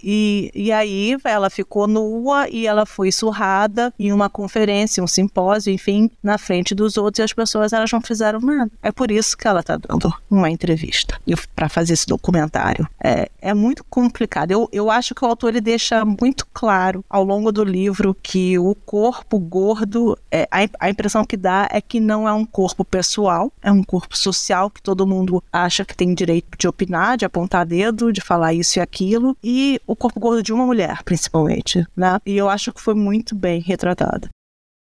[0.56, 5.72] e, e aí ela ficou nua e ela foi surrada em uma conferência, um simpósio,
[5.72, 8.72] enfim, na frente dos outros, e as pessoas elas não fizeram nada.
[8.82, 11.20] É por isso que ela está dando uma entrevista
[11.56, 12.88] para fazer esse documentário.
[13.04, 14.52] É, é muito complicado.
[14.52, 18.58] Eu, eu acho que o autor ele deixa muito claro ao longo do livro que
[18.58, 22.84] o corpo gordo, é, a, a impressão que dá é que não é um corpo
[22.84, 27.26] pessoal, é um corpo social que todo mundo acha que tem direito de opinar, de
[27.26, 31.86] apontar dedo, de falar isso e aquilo, e o corpo gordo de uma mulher, principalmente,
[31.96, 32.20] né?
[32.26, 34.30] E eu acho que foi muito bem retratado.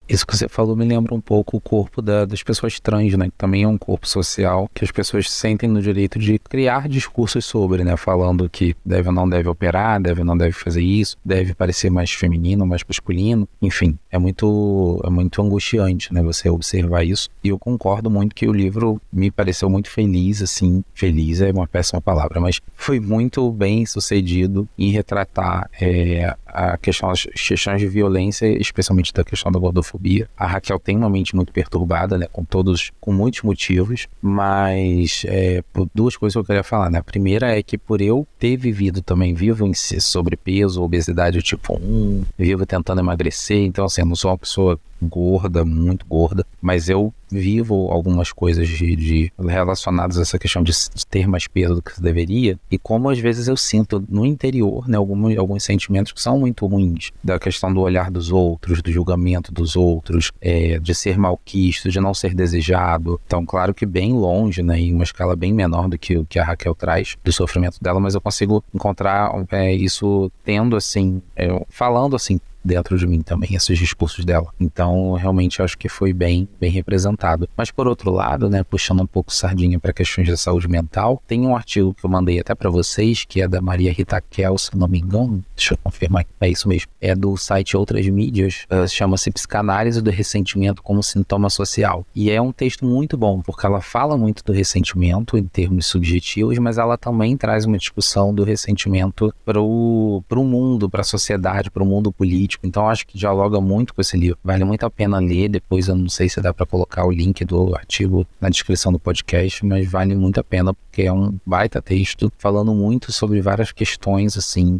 [0.07, 3.25] Isso que você falou me lembra um pouco o corpo da, das pessoas trans, né?
[3.25, 7.45] Que também é um corpo social que as pessoas sentem no direito de criar discursos
[7.45, 7.95] sobre, né?
[7.95, 11.89] Falando que deve ou não deve operar, deve ou não deve fazer isso, deve parecer
[11.89, 13.47] mais feminino, mais masculino.
[13.61, 16.21] Enfim, é muito, é muito angustiante, né?
[16.21, 17.29] Você observar isso.
[17.43, 20.83] E eu concordo muito que o livro me pareceu muito feliz, assim.
[20.93, 27.09] Feliz é uma péssima palavra, mas foi muito bem sucedido em retratar é, a questão,
[27.09, 29.92] as questões de violência, especialmente da questão da gordofobia.
[30.37, 35.63] A Raquel tem uma mente muito perturbada, né, com todos, com muitos motivos, mas é,
[35.93, 36.99] duas coisas que eu queria falar, né?
[36.99, 42.23] A primeira é que por eu ter vivido também, vivo em sobrepeso, obesidade tipo 1,
[42.37, 47.13] vivo tentando emagrecer, então assim, eu não sou uma pessoa gorda, muito gorda, mas eu
[47.29, 50.71] vivo algumas coisas de, de relacionadas a essa questão de,
[51.09, 54.97] ter mais peso do que deveria e como às vezes eu sinto no interior, né,
[54.97, 59.51] alguns, alguns sentimentos que são muito ruins, da questão do olhar dos outros, do julgamento
[59.51, 63.19] dos outros, é, de ser malquisto, de não ser desejado.
[63.25, 66.39] Então, claro que bem longe, né, em uma escala bem menor do que o que
[66.39, 71.63] a Raquel traz do sofrimento dela, mas eu consigo encontrar é, isso tendo assim, é,
[71.69, 74.47] falando assim dentro de mim também, esses discursos dela.
[74.59, 77.47] Então, realmente, acho que foi bem, bem representado.
[77.55, 81.41] Mas, por outro lado, né, puxando um pouco sardinha para questões de saúde mental, tem
[81.45, 84.75] um artigo que eu mandei até para vocês, que é da Maria Rita Kel, se
[84.77, 88.87] não me engano, deixa eu confirmar, é isso mesmo, é do site Outras Mídias, uh,
[88.87, 92.05] chama-se Psicanálise do Ressentimento como Sintoma Social.
[92.15, 96.57] E é um texto muito bom, porque ela fala muito do ressentimento em termos subjetivos,
[96.59, 101.83] mas ela também traz uma discussão do ressentimento para o mundo, para a sociedade, para
[101.83, 102.67] o mundo político, político.
[102.67, 104.37] Então acho que dialoga muito com esse livro.
[104.43, 105.49] Vale muito a pena ler.
[105.49, 108.99] Depois eu não sei se dá para colocar o link do artigo na descrição do
[108.99, 113.71] podcast, mas vale muito a pena porque é um baita texto falando muito sobre várias
[113.71, 114.79] questões assim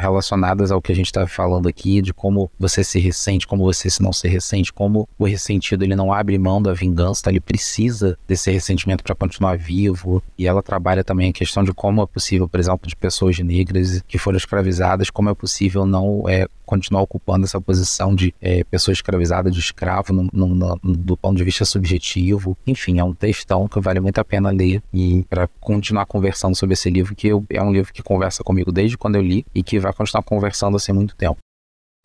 [0.00, 3.90] relacionadas ao que a gente está falando aqui, de como você se ressente, como você
[3.90, 8.18] se não se ressente, como o ressentido ele não abre mão da vingança, ele precisa
[8.26, 10.22] desse ressentimento para continuar vivo.
[10.38, 14.02] E ela trabalha também a questão de como é possível, por exemplo, de pessoas negras
[14.06, 18.92] que foram escravizadas, como é possível não é, continuar ocupando essa posição de é, pessoa
[18.92, 22.56] escravizada, de escravo, no, no, no, do ponto de vista subjetivo.
[22.66, 26.74] Enfim, é um textão que vale muito a pena ler e para continuar conversando sobre
[26.74, 29.62] esse livro, que eu, é um livro que conversa comigo desde quando eu li e
[29.62, 31.38] que vai continuar conversando assim muito tempo.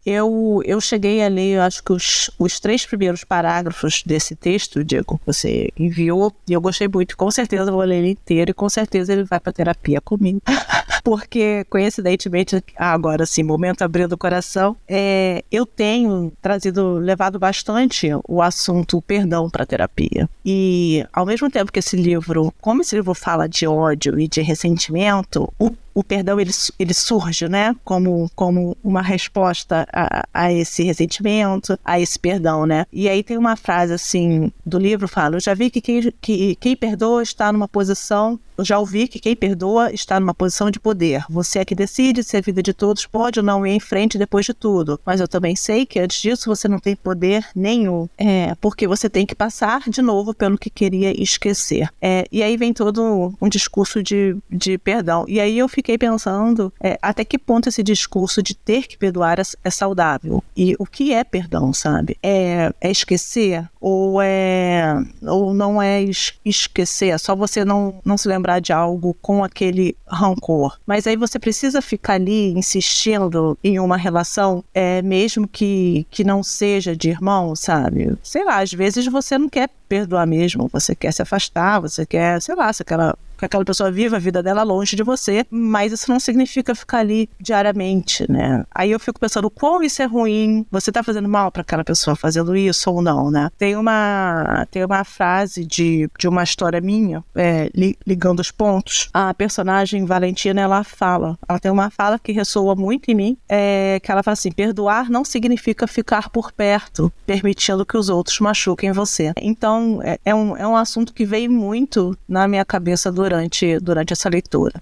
[0.06, 5.20] Eu, eu cheguei a ler, acho que os, os três primeiros parágrafos desse texto, Diego,
[5.26, 7.18] você enviou, e eu gostei muito.
[7.18, 10.42] Com certeza vou ler ele inteiro e com certeza ele vai para terapia comigo.
[11.04, 18.42] Porque, coincidentemente, agora sim, momento abrindo o coração, é, eu tenho trazido, levado bastante o
[18.42, 20.30] assunto perdão para terapia.
[20.46, 24.42] E, ao mesmo tempo que esse livro, como esse livro fala de ódio e de
[24.42, 30.84] ressentimento, o o perdão ele, ele surge, né, como, como uma resposta a, a esse
[30.84, 32.86] ressentimento, a esse perdão, né?
[32.92, 36.56] E aí tem uma frase assim do livro fala: "Eu já vi que quem, que
[36.56, 41.24] quem perdoa está numa posição já ouvi que quem perdoa está numa posição de poder.
[41.30, 44.18] Você é que decide se a vida de todos pode ou não ir em frente
[44.18, 45.00] depois de tudo.
[45.06, 48.08] Mas eu também sei que antes disso você não tem poder nenhum.
[48.18, 51.90] É, porque você tem que passar de novo pelo que queria esquecer.
[52.02, 55.26] É, e aí vem todo um discurso de, de perdão.
[55.28, 59.40] E aí eu fiquei pensando é, até que ponto esse discurso de ter que perdoar
[59.40, 60.44] é, é saudável.
[60.56, 62.18] E o que é perdão, sabe?
[62.22, 63.68] É, é esquecer?
[63.80, 64.96] Ou é.
[65.22, 66.04] Ou não é
[66.44, 67.10] esquecer?
[67.10, 70.78] É só você não, não se lembrar lembrar de algo com aquele rancor.
[70.86, 76.42] Mas aí você precisa ficar ali insistindo em uma relação, é, mesmo que, que não
[76.42, 78.18] seja de irmão, sabe?
[78.24, 82.40] Sei lá, às vezes você não quer perdoar mesmo, você quer se afastar, você quer,
[82.42, 85.94] sei lá, se aquela que aquela pessoa viva a vida dela longe de você, mas
[85.94, 88.66] isso não significa ficar ali diariamente, né?
[88.76, 92.16] Aí eu fico pensando, quão isso é ruim, você tá fazendo mal para aquela pessoa
[92.16, 93.50] fazendo isso ou não, né?
[93.58, 99.10] Tem uma, tem uma frase de, de uma história minha, é, li, ligando os pontos.
[99.14, 104.00] A personagem Valentina, ela fala, ela tem uma fala que ressoa muito em mim, é,
[104.04, 108.92] que ela fala assim, perdoar não significa ficar por perto, permitindo que os outros machuquem
[108.92, 109.32] você.
[109.38, 114.14] Então, é, é um, é um assunto que veio muito na minha cabeça durante, durante
[114.14, 114.82] essa leitura.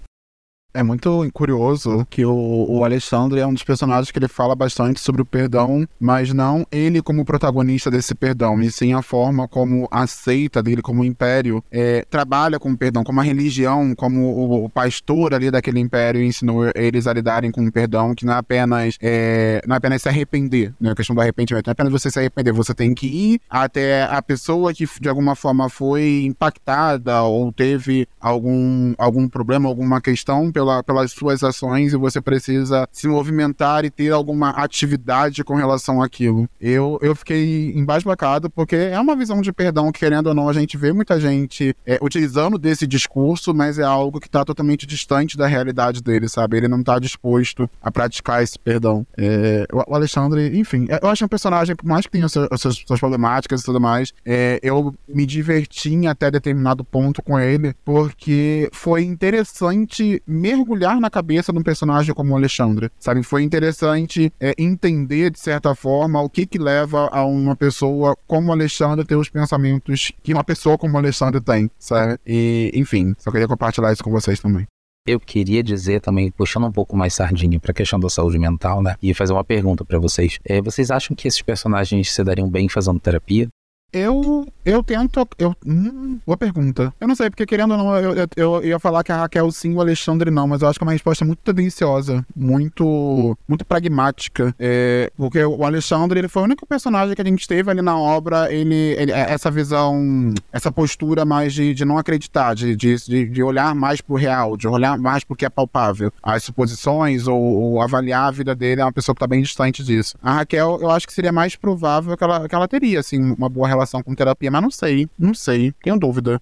[0.74, 5.00] É muito curioso que o, o, Alexandre é um dos personagens que ele fala bastante
[5.00, 9.88] sobre o perdão, mas não ele como protagonista desse perdão, e sim a forma como
[9.90, 14.20] a seita dele, como o império, é, trabalha com o perdão, como a religião, como
[14.20, 18.34] o, o, pastor ali daquele império ensinou eles a lidarem com o perdão, que não
[18.34, 20.90] é apenas, é, não é apenas se arrepender, né?
[20.90, 24.02] a questão do arrependimento, não é apenas você se arrepender, você tem que ir até
[24.02, 30.52] a pessoa que de alguma forma foi impactada ou teve algum, algum problema, alguma questão
[30.68, 36.02] pela, pelas suas ações e você precisa se movimentar e ter alguma atividade com relação
[36.02, 36.48] àquilo.
[36.60, 40.76] Eu, eu fiquei embasbacado porque é uma visão de perdão, querendo ou não, a gente
[40.76, 45.46] vê muita gente é, utilizando desse discurso, mas é algo que está totalmente distante da
[45.46, 46.56] realidade dele, sabe?
[46.56, 49.06] Ele não está disposto a praticar esse perdão.
[49.16, 52.48] É, o Alexandre, enfim, é, eu acho um personagem, por mais que tenha suas,
[52.86, 58.68] suas problemáticas e tudo mais, é, eu me diverti até determinado ponto com ele, porque
[58.72, 63.22] foi interessante mergulhar na cabeça de um personagem como o Alexandre, sabe?
[63.22, 68.48] Foi interessante é, entender, de certa forma, o que que leva a uma pessoa como
[68.48, 72.18] o Alexandre ter os pensamentos que uma pessoa como o Alexandre tem, sabe?
[72.26, 74.66] E, enfim, só queria compartilhar isso com vocês também.
[75.06, 78.82] Eu queria dizer também, puxando um pouco mais sardinha para a questão da saúde mental,
[78.82, 78.94] né?
[79.02, 80.38] E fazer uma pergunta para vocês.
[80.44, 83.48] É, vocês acham que esses personagens se dariam bem fazendo terapia?
[83.90, 85.26] Eu, eu tento.
[85.38, 86.92] Eu, hum, boa pergunta.
[87.00, 89.50] Eu não sei, porque querendo ou não, eu, eu, eu, ia falar que a Raquel
[89.50, 93.64] sim, o Alexandre não, mas eu acho que é uma resposta muito tendenciosa, muito, muito
[93.64, 94.54] pragmática.
[94.58, 97.98] É, porque o Alexandre, ele foi o único personagem que a gente teve ali na
[97.98, 103.26] obra, ele, ele é, essa visão, essa postura mais de, de não acreditar, de, de,
[103.26, 106.12] de olhar mais pro real, de olhar mais pro que é palpável.
[106.22, 109.82] As suposições ou, ou avaliar a vida dele é uma pessoa que tá bem distante
[109.82, 110.14] disso.
[110.22, 113.48] A Raquel, eu acho que seria mais provável que ela, que ela teria, assim, uma
[113.48, 116.40] boa relação relação com terapia, mas não sei, não sei, tenho dúvida.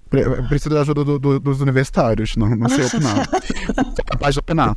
[0.49, 3.29] Preciso da ajuda do, do, dos universitários, não, não sei opinar.
[3.95, 4.77] Sou capaz de opinar.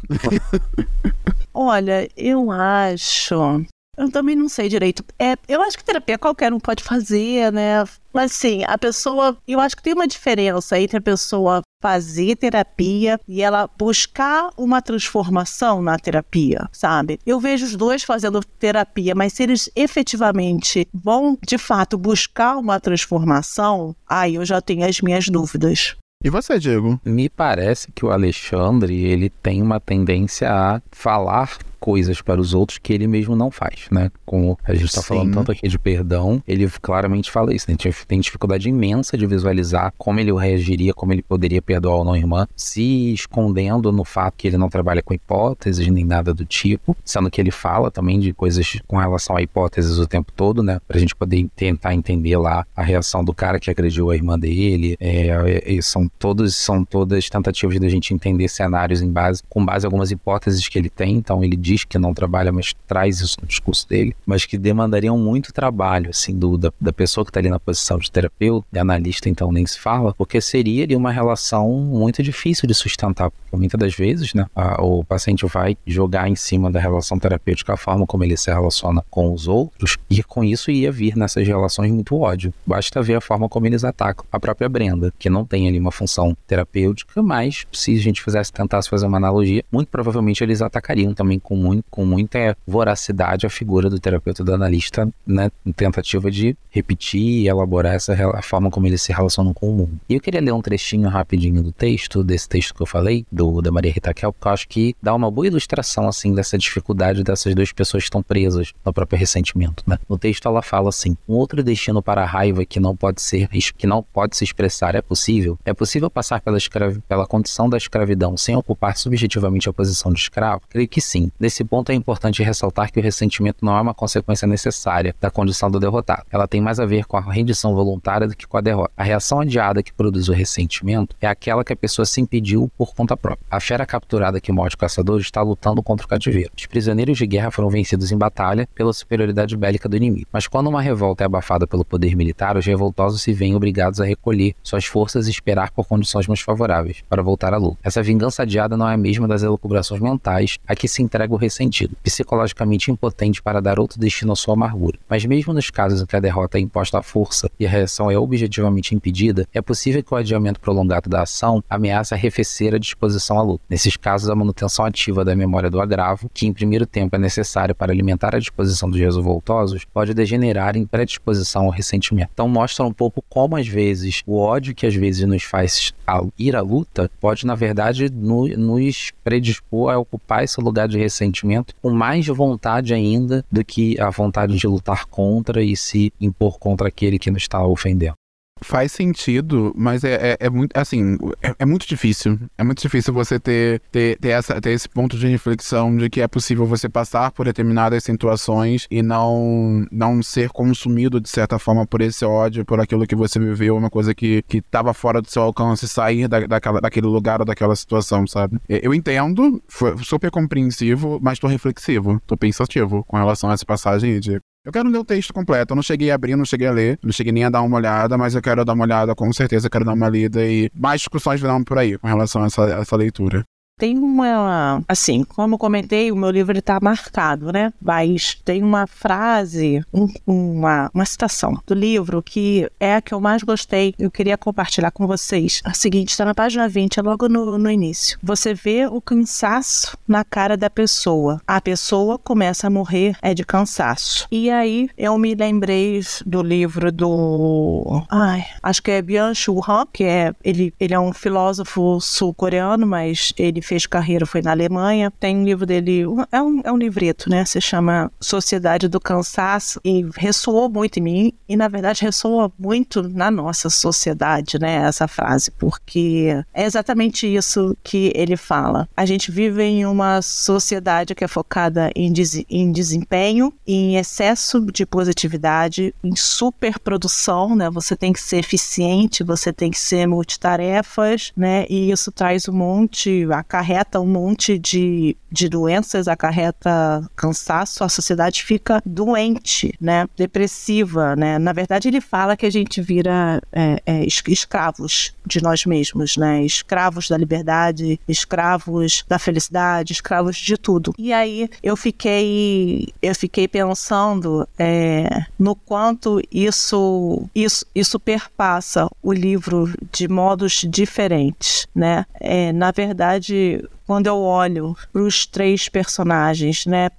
[1.54, 3.66] Olha, eu acho
[4.00, 5.04] eu também não sei direito.
[5.20, 7.84] É, eu acho que terapia qualquer um pode fazer, né?
[8.14, 9.38] Mas sim, a pessoa.
[9.46, 14.82] Eu acho que tem uma diferença entre a pessoa fazer terapia e ela buscar uma
[14.82, 17.20] transformação na terapia, sabe?
[17.26, 22.80] Eu vejo os dois fazendo terapia, mas se eles efetivamente vão de fato buscar uma
[22.80, 25.96] transformação, aí eu já tenho as minhas dúvidas.
[26.22, 27.00] E você, Diego?
[27.06, 32.78] Me parece que o Alexandre, ele tem uma tendência a falar coisas para os outros
[32.78, 34.12] que ele mesmo não faz, né?
[34.26, 37.78] Como a gente está falando tanto aqui de perdão, ele claramente fala isso, né?
[38.08, 42.18] Tem dificuldade imensa de visualizar como ele reagiria, como ele poderia perdoar ou não a
[42.18, 46.96] irmã, se escondendo no fato que ele não trabalha com hipóteses nem nada do tipo,
[47.04, 50.80] sendo que ele fala também de coisas com relação a hipóteses o tempo todo, né?
[50.88, 54.96] Pra gente poder tentar entender lá a reação do cara que agrediu a irmã dele.
[55.00, 55.28] É,
[55.66, 59.88] é, são todos são todas tentativas da gente entender cenários em base com base em
[59.88, 61.16] algumas hipóteses que ele tem.
[61.16, 65.18] Então ele diz que não trabalha, mas traz isso no discurso dele, mas que demandariam
[65.18, 68.80] muito trabalho, assim, do, da, da pessoa que está ali na posição de terapeuta, de
[68.80, 73.56] analista, então nem se fala, porque seria ali uma relação muito difícil de sustentar, porque
[73.56, 77.78] muitas das vezes, né, a, o paciente vai jogar em cima da relação terapêutica a
[77.78, 81.92] forma como ele se relaciona com os outros, e com isso ia vir nessas relações
[81.92, 82.54] muito ódio.
[82.66, 85.92] Basta ver a forma como eles atacam a própria Brenda, que não tem ali uma
[85.92, 91.14] função terapêutica, mas se a gente fizesse tentasse fazer uma analogia, muito provavelmente eles atacariam
[91.14, 96.56] também com muito, com muita voracidade a figura do terapeuta do analista, né, tentativa de
[96.70, 100.00] repetir e elaborar essa a forma como eles se relacionam com o mundo.
[100.08, 103.62] E eu queria ler um trechinho rapidinho do texto, desse texto que eu falei, do
[103.62, 107.24] da Maria Rita Kel, porque eu acho que dá uma boa ilustração assim dessa dificuldade
[107.24, 109.98] dessas duas pessoas que estão presas no próprio ressentimento, né?
[110.08, 113.50] No texto ela fala assim: "Um outro destino para a raiva que não pode ser
[113.78, 115.58] que não pode se expressar é possível?
[115.66, 120.20] É possível passar pela escravi, pela condição da escravidão sem ocupar subjetivamente a posição de
[120.20, 120.62] escravo?
[120.70, 121.32] Creio que sim.
[121.50, 125.72] Nesse ponto é importante ressaltar que o ressentimento não é uma consequência necessária da condição
[125.72, 126.22] do derrotado.
[126.30, 128.92] Ela tem mais a ver com a rendição voluntária do que com a derrota.
[128.96, 132.94] A reação adiada que produz o ressentimento é aquela que a pessoa se impediu por
[132.94, 133.44] conta própria.
[133.50, 136.52] A fera capturada que morde o caçador está lutando contra o cativeiro.
[136.56, 140.28] Os prisioneiros de guerra foram vencidos em batalha pela superioridade bélica do inimigo.
[140.32, 144.06] Mas quando uma revolta é abafada pelo poder militar, os revoltosos se veem obrigados a
[144.06, 147.80] recolher suas forças e esperar por condições mais favoráveis para voltar à luta.
[147.84, 151.39] Essa vingança adiada não é a mesma das elucubrações mentais a que se entrega o
[151.40, 155.00] ressentido, psicologicamente impotente para dar outro destino à sua amargura.
[155.10, 158.12] Mas mesmo nos casos em que a derrota é imposta à força e a reação
[158.12, 163.40] é objetivamente impedida, é possível que o adiamento prolongado da ação ameace arrefecer a disposição
[163.40, 163.64] à luta.
[163.70, 167.74] Nesses casos, a manutenção ativa da memória do agravo, que em primeiro tempo é necessária
[167.74, 172.32] para alimentar a disposição dos revoltosos, pode degenerar em predisposição ao ressentimento.
[172.34, 175.94] Então mostra um pouco como às vezes o ódio que às vezes nos faz
[176.38, 180.98] ir à luta pode na verdade no, nos predispor a ocupar esse lugar de
[181.30, 186.60] ressentimento com mais vontade ainda do que a vontade de lutar contra e se impor
[186.60, 188.16] contra aquele que nos está ofendendo.
[188.62, 192.40] Faz sentido, mas é, é, é muito, assim, é, é, muito difícil.
[192.58, 196.22] É muito difícil você ter, ter, ter, essa, ter esse ponto de reflexão de que
[196.22, 201.86] é possível você passar por determinadas situações e não, não ser consumido, de certa forma,
[201.86, 205.44] por esse ódio, por aquilo que você viveu, uma coisa que, que fora do seu
[205.44, 208.60] alcance, sair da, daquela, daquele lugar ou daquela situação, sabe?
[208.68, 209.62] Eu entendo,
[210.04, 214.40] super compreensivo, mas tô reflexivo, tô pensativo com relação a essa passagem de
[214.70, 215.74] eu quero ler o texto completo.
[215.74, 217.76] Eu não cheguei a abrir, não cheguei a ler, não cheguei nem a dar uma
[217.76, 221.02] olhada, mas eu quero dar uma olhada, com certeza quero dar uma lida e mais
[221.02, 223.44] discussões virão por aí com relação a essa, a essa leitura.
[223.80, 227.72] Tem uma, assim, como eu comentei, o meu livro está marcado, né?
[227.82, 233.22] Mas tem uma frase, um, uma, uma citação do livro que é a que eu
[233.22, 233.96] mais gostei.
[233.98, 235.62] Eu queria compartilhar com vocês.
[235.64, 238.20] A seguinte, está na página 20, é logo no, no início.
[238.22, 241.42] Você vê o cansaço na cara da pessoa.
[241.48, 244.28] A pessoa começa a morrer é de cansaço.
[244.30, 250.04] E aí eu me lembrei do livro do, ai, acho que é Byung-Chul Han, que
[250.04, 255.14] é ele, ele é um filósofo sul-coreano, mas ele fez carreira foi na Alemanha.
[255.20, 257.46] Tem um livro dele, é um, é um livreto, né?
[257.46, 263.04] Se chama Sociedade do Cansaço e ressoou muito em mim e, na verdade, ressoa muito
[263.04, 264.88] na nossa sociedade, né?
[264.88, 268.90] Essa frase, porque é exatamente isso que ele fala.
[268.98, 274.60] A gente vive em uma sociedade que é focada em, des em desempenho, em excesso
[274.72, 277.70] de positividade, em superprodução, né?
[277.70, 281.68] Você tem que ser eficiente, você tem que ser multitarefas, né?
[281.70, 287.90] E isso traz um monte, a acarreta um monte de, de doenças, acarreta cansaço, a
[287.90, 290.08] sociedade fica doente, né?
[290.16, 291.38] Depressiva, né?
[291.38, 296.44] Na verdade, ele fala que a gente vira é, é, escravos de nós mesmos, né?
[296.44, 300.94] Escravos da liberdade, escravos da felicidade, escravos de tudo.
[300.98, 309.12] E aí eu fiquei, eu fiquei pensando é, no quanto isso, isso, isso perpassa o
[309.12, 312.06] livro de modos diferentes, né?
[312.20, 313.49] É, na verdade,
[313.90, 316.90] quando eu olho para os três personagens né,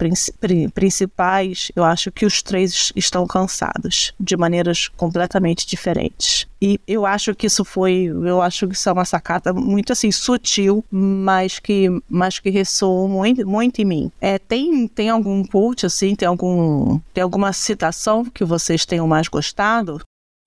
[0.74, 6.48] principais, eu acho que os três estão cansados de maneiras completamente diferentes.
[6.60, 10.10] E eu acho que isso foi, eu acho que isso é uma sacada muito assim
[10.10, 14.12] sutil, mas que, mas que ressoou muito, muito em mim.
[14.20, 19.28] É, tem, tem algum quote assim, tem algum, tem alguma citação que vocês tenham mais
[19.28, 20.00] gostado?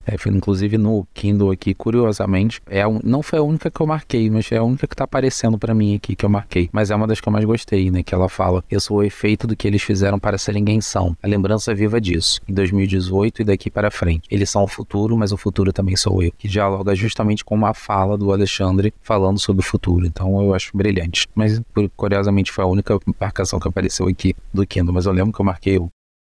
[0.06, 4.30] É, inclusive no Kindle aqui, curiosamente, é a, não foi a única que eu marquei,
[4.30, 6.68] mas é a única que tá aparecendo para mim aqui que eu marquei.
[6.72, 8.02] Mas é uma das que eu mais gostei, né?
[8.02, 11.16] Que ela fala: Eu sou o efeito do que eles fizeram para serem quem são.
[11.22, 12.40] A lembrança viva disso.
[12.48, 14.28] Em 2018 e daqui para frente.
[14.30, 16.32] Eles são o futuro, mas o futuro também sou eu.
[16.36, 20.06] Que dialoga justamente com uma fala do Alexandre falando sobre o futuro.
[20.06, 21.26] Então eu acho brilhante.
[21.34, 21.60] Mas
[21.96, 24.92] curiosamente foi a única marcação que apareceu aqui do Kindle.
[24.94, 25.78] Mas eu lembro que eu marquei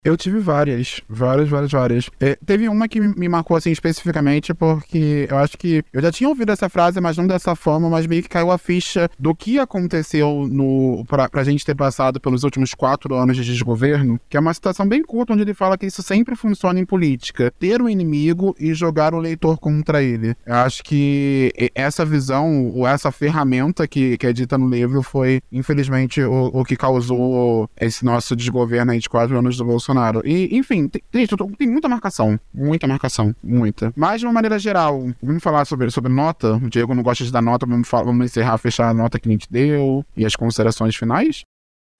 [0.05, 2.11] eu tive várias, várias, várias, várias.
[2.21, 6.29] É, teve uma que me marcou assim especificamente porque eu acho que eu já tinha
[6.29, 9.59] ouvido essa frase, mas não dessa forma, mas meio que caiu a ficha do que
[9.59, 14.41] aconteceu no pra, pra gente ter passado pelos últimos quatro anos de desgoverno, que é
[14.41, 17.89] uma situação bem curta onde ele fala que isso sempre funciona em política, ter um
[17.89, 20.35] inimigo e jogar o leitor contra ele.
[20.47, 25.43] Eu acho que essa visão, ou essa ferramenta que, que é dita no livro foi,
[25.51, 30.23] infelizmente, o, o que causou esse nosso desgoverno aí de quatro anos do Bolsonaro Bolsonaro.
[30.25, 31.03] E, enfim, tem,
[31.57, 32.39] tem muita marcação.
[32.53, 33.35] Muita marcação.
[33.43, 33.93] Muita.
[33.97, 36.57] Mas, de uma maneira geral, vamos falar sobre, sobre nota.
[36.57, 39.29] O Diego não gosta de dar nota, vamos, falar, vamos encerrar, fechar a nota que
[39.29, 41.45] a gente deu e as considerações finais?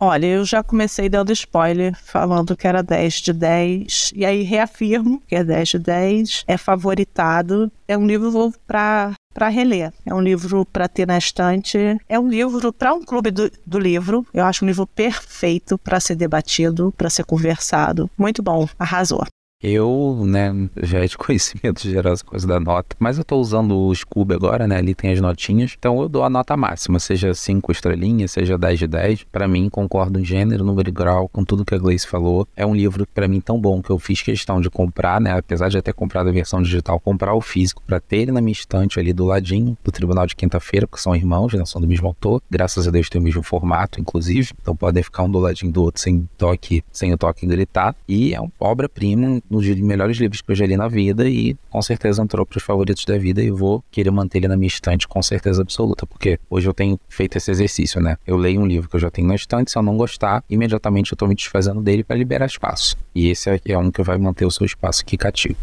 [0.01, 5.21] Olha, eu já comecei dando spoiler, falando que era 10 de 10, e aí reafirmo
[5.27, 9.93] que é 10 de 10, é favoritado, é um livro para para reler.
[10.05, 11.79] É um livro para ter na estante.
[12.09, 14.27] É um livro para um clube do, do, livro.
[14.35, 18.11] Eu acho um livro perfeito para ser debatido, para ser conversado.
[18.19, 19.25] Muito bom, arrasou.
[19.61, 20.53] Eu, né,
[20.85, 24.35] já é de conhecimento geral essa coisa da nota, mas eu tô usando o Scooby
[24.35, 28.31] agora, né, ali tem as notinhas, então eu dou a nota máxima, seja 5 estrelinhas,
[28.31, 29.25] seja 10 de 10.
[29.25, 32.47] Para mim, concordo em gênero, número e grau com tudo que a Gleice falou.
[32.55, 35.67] É um livro para mim tão bom que eu fiz questão de comprar, né, apesar
[35.67, 38.53] de já ter comprado a versão digital, comprar o físico para ter ele na minha
[38.53, 42.07] estante ali do ladinho do Tribunal de Quinta-feira, que são irmãos, né, são do mesmo
[42.07, 42.41] autor.
[42.49, 45.83] Graças a Deus tem o mesmo formato, inclusive, então podem ficar um do ladinho do
[45.83, 47.97] outro sem toque, sem o toque gritar.
[48.07, 51.81] E é uma obra-prima dos melhores livros que eu já li na vida e com
[51.83, 55.07] certeza entrou para os favoritos da vida e vou querer manter ele na minha estante
[55.07, 58.17] com certeza absoluta, porque hoje eu tenho feito esse exercício, né?
[58.27, 61.13] Eu leio um livro que eu já tenho na estante, se eu não gostar, imediatamente
[61.13, 62.97] eu estou me desfazendo dele para liberar espaço.
[63.15, 65.59] E esse é um que vai manter o seu espaço aqui cativo.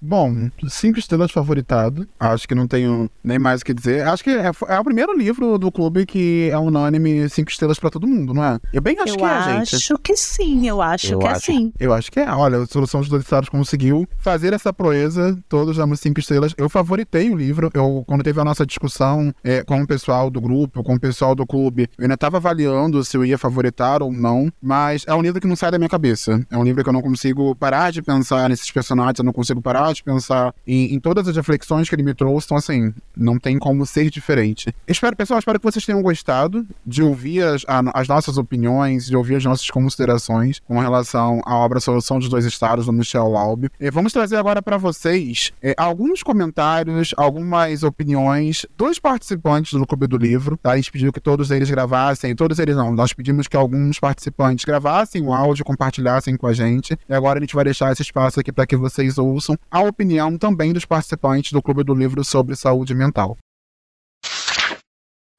[0.00, 2.08] Bom, cinco estrelas favoritado.
[2.18, 4.06] Acho que não tenho nem mais o que dizer.
[4.06, 7.90] Acho que é, é o primeiro livro do clube que é unânime cinco estrelas para
[7.90, 8.58] todo mundo, não é?
[8.72, 9.72] Eu bem acho eu que é, gente.
[9.72, 11.50] Eu acho que sim, eu acho eu que é acho.
[11.50, 11.72] é sim.
[11.78, 12.30] Eu acho que é.
[12.30, 15.36] Olha, a Solução dos Dois Estados conseguiu fazer essa proeza.
[15.48, 16.54] Todos damos cinco estrelas.
[16.56, 17.70] Eu favoritei o livro.
[17.74, 21.34] Eu, quando teve a nossa discussão é, com o pessoal do grupo, com o pessoal
[21.34, 24.50] do clube, eu ainda estava avaliando se eu ia favoritar ou não.
[24.62, 26.40] Mas é um livro que não sai da minha cabeça.
[26.50, 29.60] É um livro que eu não consigo parar de pensar nesses personagens, eu não consigo
[29.60, 32.46] parar de pensar em, em, todas as reflexões que ele me trouxe.
[32.46, 34.74] Então, assim, não tem como ser diferente.
[34.86, 39.16] Espero, pessoal, espero que vocês tenham gostado de ouvir as, a, as nossas opiniões, de
[39.16, 43.68] ouvir as nossas considerações com relação à obra Solução dos Dois Estados, do Michel Laub.
[43.80, 50.06] E vamos trazer agora para vocês é, alguns comentários, algumas opiniões dos participantes do Clube
[50.06, 50.56] do Livro.
[50.56, 50.72] Tá?
[50.72, 54.64] A gente pediu que todos eles gravassem, todos eles não, nós pedimos que alguns participantes
[54.64, 56.98] gravassem o áudio, compartilhassem com a gente.
[57.08, 60.36] E agora a gente vai deixar esse espaço aqui para que vocês ouçam a opinião
[60.36, 63.36] também dos participantes do Clube do Livro sobre saúde mental.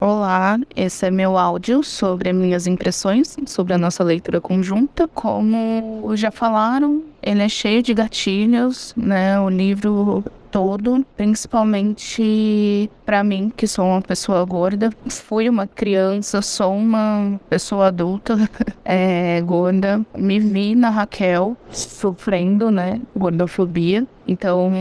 [0.02, 5.10] Olá, esse é meu áudio sobre minhas impressões sobre a nossa leitura conjunta.
[5.10, 9.38] Como já falaram, ele é cheio de gatilhos, né?
[9.42, 14.90] O livro todo, principalmente para mim, que sou uma pessoa gorda.
[15.10, 18.38] Fui uma criança, sou uma pessoa adulta
[18.86, 20.00] é, gorda.
[20.18, 23.02] Me vi na Raquel sofrendo, né?
[23.14, 24.08] Gordofobia.
[24.26, 24.72] Então,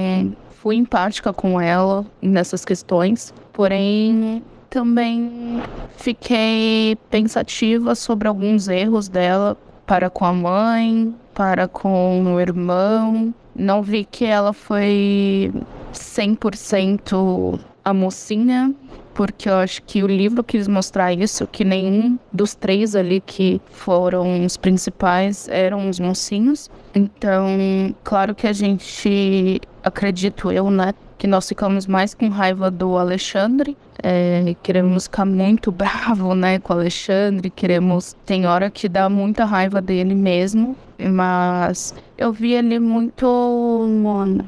[0.62, 3.34] fui empática com ela nessas questões.
[3.52, 5.62] Porém, também
[5.96, 9.56] fiquei pensativa sobre alguns erros dela
[9.86, 13.32] para com a mãe, para com o irmão.
[13.54, 15.52] Não vi que ela foi
[15.92, 18.74] 100% a mocinha,
[19.14, 23.60] porque eu acho que o livro quis mostrar isso, que nenhum dos três ali que
[23.70, 26.70] foram os principais eram os mocinhos.
[26.94, 32.96] Então, claro que a gente, acredito eu, né, que nós ficamos mais com raiva do
[32.96, 33.76] Alexandre.
[34.00, 37.50] É, queremos ficar muito bravo, né, com o Alexandre.
[37.50, 38.16] Queremos.
[38.24, 40.76] Tem hora que dá muita raiva dele mesmo.
[40.98, 43.26] Mas eu vi ele muito.
[43.26, 44.44] Uma,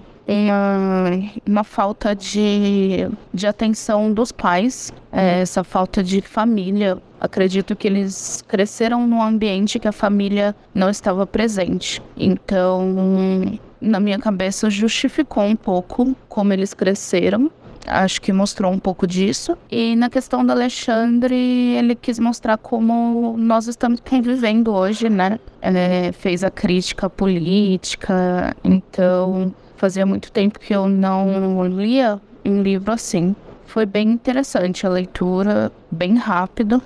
[1.47, 6.99] uma falta de, de atenção dos pais, é, essa falta de família.
[7.20, 12.01] Acredito que eles cresceram num ambiente que a família não estava presente.
[12.16, 17.51] Então, na minha cabeça, justificou um pouco como eles cresceram.
[17.87, 19.57] Acho que mostrou um pouco disso.
[19.70, 25.39] E na questão do Alexandre, ele quis mostrar como nós estamos convivendo hoje, né?
[25.62, 32.93] Ele fez a crítica política, então fazia muito tempo que eu não lia um livro
[32.93, 33.35] assim.
[33.64, 36.83] Foi bem interessante a leitura, bem rápido.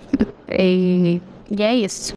[0.49, 1.21] e,
[1.51, 2.13] e é isso.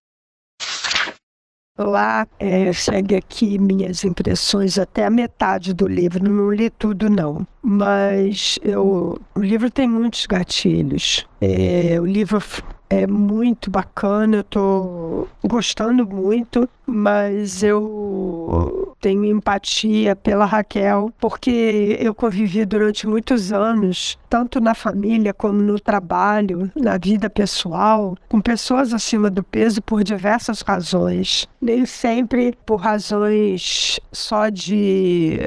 [1.79, 6.23] Lá é, segue aqui minhas impressões até a metade do livro.
[6.23, 7.45] Não li tudo, não.
[7.61, 11.25] Mas eu, o livro tem muitos gatilhos.
[11.41, 12.41] É, o livro
[12.89, 22.13] é muito bacana, eu tô gostando muito, mas eu tenho empatia pela Raquel, porque eu
[22.13, 28.93] convivi durante muitos anos, tanto na família como no trabalho, na vida pessoal, com pessoas
[28.93, 31.47] acima do peso por diversas razões.
[31.61, 35.39] Nem sempre por razões só de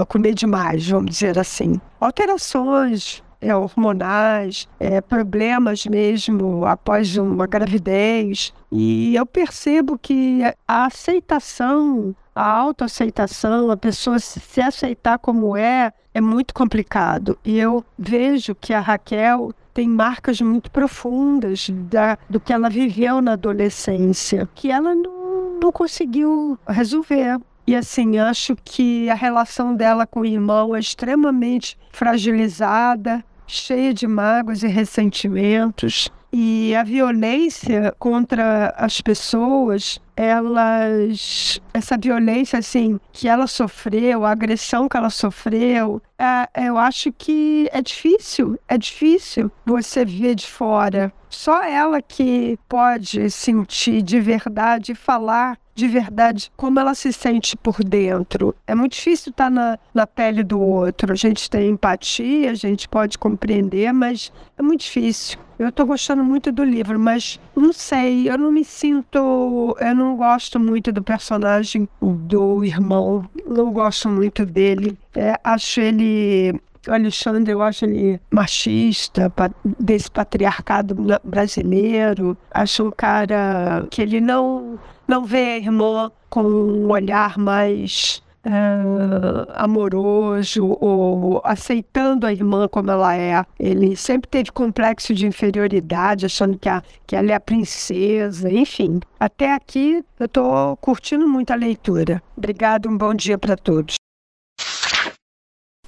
[0.00, 1.80] uh, comer demais, vamos dizer assim.
[2.00, 8.52] Alterações é, hormonais, é, problemas mesmo após uma gravidez.
[8.70, 16.20] E eu percebo que a aceitação, a autoaceitação, a pessoa se aceitar como é, é
[16.20, 17.38] muito complicado.
[17.44, 23.22] E eu vejo que a Raquel tem marcas muito profundas da, do que ela viveu
[23.22, 27.38] na adolescência, que ela não, não conseguiu resolver.
[27.68, 34.06] E assim, acho que a relação dela com o irmão é extremamente fragilizada, cheia de
[34.06, 36.08] mágoas e ressentimentos.
[36.30, 44.88] E a violência contra as pessoas elas essa violência assim que ela sofreu, a agressão
[44.88, 51.12] que ela sofreu, é, eu acho que é difícil, é difícil você ver de fora.
[51.30, 57.84] Só ela que pode sentir de verdade, falar de verdade como ela se sente por
[57.84, 58.54] dentro.
[58.66, 61.12] É muito difícil estar na, na pele do outro.
[61.12, 65.38] A gente tem empatia, a gente pode compreender, mas é muito difícil.
[65.56, 69.76] Eu estou gostando muito do livro, mas não sei, eu não me sinto.
[69.80, 74.98] Eu não gosto muito do personagem do irmão, não gosto muito dele.
[75.14, 79.32] É, acho ele Alexandre, eu acho ele machista,
[79.78, 82.36] desse patriarcado brasileiro.
[82.50, 84.78] Acho um cara que ele não,
[85.08, 92.90] não vê a irmã com um olhar mais uh, amoroso ou aceitando a irmã como
[92.90, 93.42] ela é.
[93.58, 99.00] Ele sempre teve complexo de inferioridade, achando que, a, que ela é a princesa, enfim.
[99.18, 102.22] Até aqui eu estou curtindo muito a leitura.
[102.36, 103.97] Obrigado, um bom dia para todos.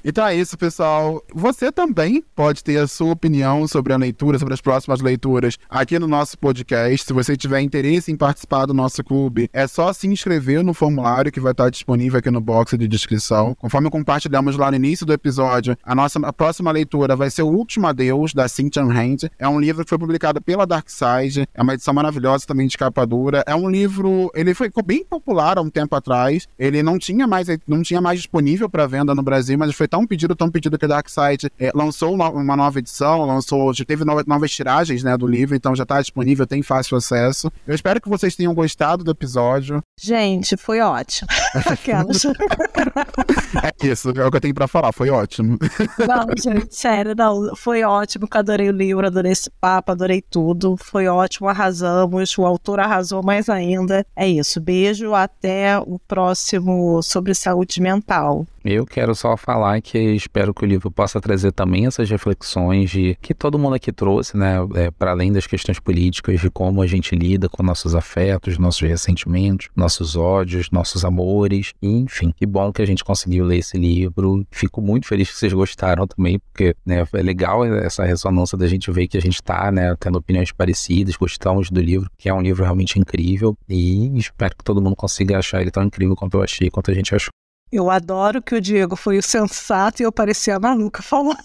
[0.02, 1.22] Então é isso, pessoal.
[1.34, 5.98] Você também pode ter a sua opinião sobre a leitura, sobre as próximas leituras aqui
[5.98, 7.06] no nosso podcast.
[7.06, 11.30] Se você tiver interesse em participar do nosso clube, é só se inscrever no formulário
[11.30, 13.54] que vai estar disponível aqui no box de descrição.
[13.56, 17.48] Conforme compartilhamos lá no início do episódio, a nossa a próxima leitura vai ser O
[17.48, 19.28] Último Adeus, da Cynthia Hand.
[19.38, 21.46] É um livro que foi publicado pela Dark Side.
[21.52, 23.44] É uma edição maravilhosa também de capa dura.
[23.46, 26.48] É um livro, ele foi, ficou bem popular há um tempo atrás.
[26.58, 30.06] Ele não tinha mais, não tinha mais disponível para venda no Brasil, mas foi tão
[30.06, 34.22] pedido, tão pedido que a Darkseid é, lançou uma, nova edição, lançou, já teve nova,
[34.26, 37.50] novas tiragens né, do livro, então já está disponível, tem fácil acesso.
[37.66, 39.82] Eu espero que vocês tenham gostado do episódio.
[39.98, 41.28] Gente, foi ótimo.
[43.62, 45.58] é isso, é o que eu tenho para falar, foi ótimo.
[46.06, 50.76] Não, gente, sério, não, foi ótimo, que adorei o livro, adorei esse papo, adorei tudo,
[50.76, 54.06] foi ótimo, arrasamos, o autor arrasou mais ainda.
[54.14, 58.46] É isso, beijo, até o próximo sobre saúde mental.
[58.64, 63.16] Eu quero só falar que espero que o livro possa trazer também essas reflexões de
[63.22, 66.86] que todo mundo aqui trouxe, né, é, para além das questões políticas, de como a
[66.86, 72.32] gente lida com nossos afetos, nossos ressentimentos, nossos ódios, nossos amores, enfim.
[72.36, 74.44] Que bom que a gente conseguiu ler esse livro.
[74.50, 78.90] Fico muito feliz que vocês gostaram também, porque né, é legal essa ressonância da gente
[78.90, 82.42] ver que a gente está né, tendo opiniões parecidas, gostamos do livro, que é um
[82.42, 86.42] livro realmente incrível, e espero que todo mundo consiga achar ele tão incrível quanto eu
[86.42, 87.39] achei, quanto a gente achou.
[87.72, 91.38] Eu adoro que o Diego foi o sensato e eu parecia a maluca falando.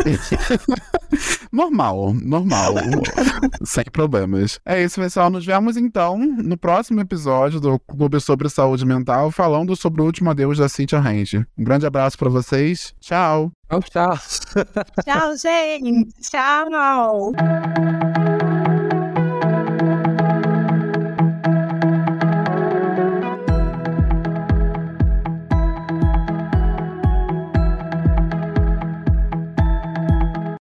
[1.50, 2.74] normal, normal.
[3.64, 4.60] sem problemas.
[4.64, 5.30] É isso, pessoal.
[5.30, 10.30] Nos vemos então no próximo episódio do Clube sobre Saúde Mental, falando sobre o último
[10.30, 11.46] adeus da Cynthia Range.
[11.56, 12.94] Um grande abraço para vocês.
[13.00, 13.50] Tchau.
[13.68, 14.18] Tchau, tchau.
[15.04, 16.08] tchau, gente.
[16.30, 17.32] Tchau.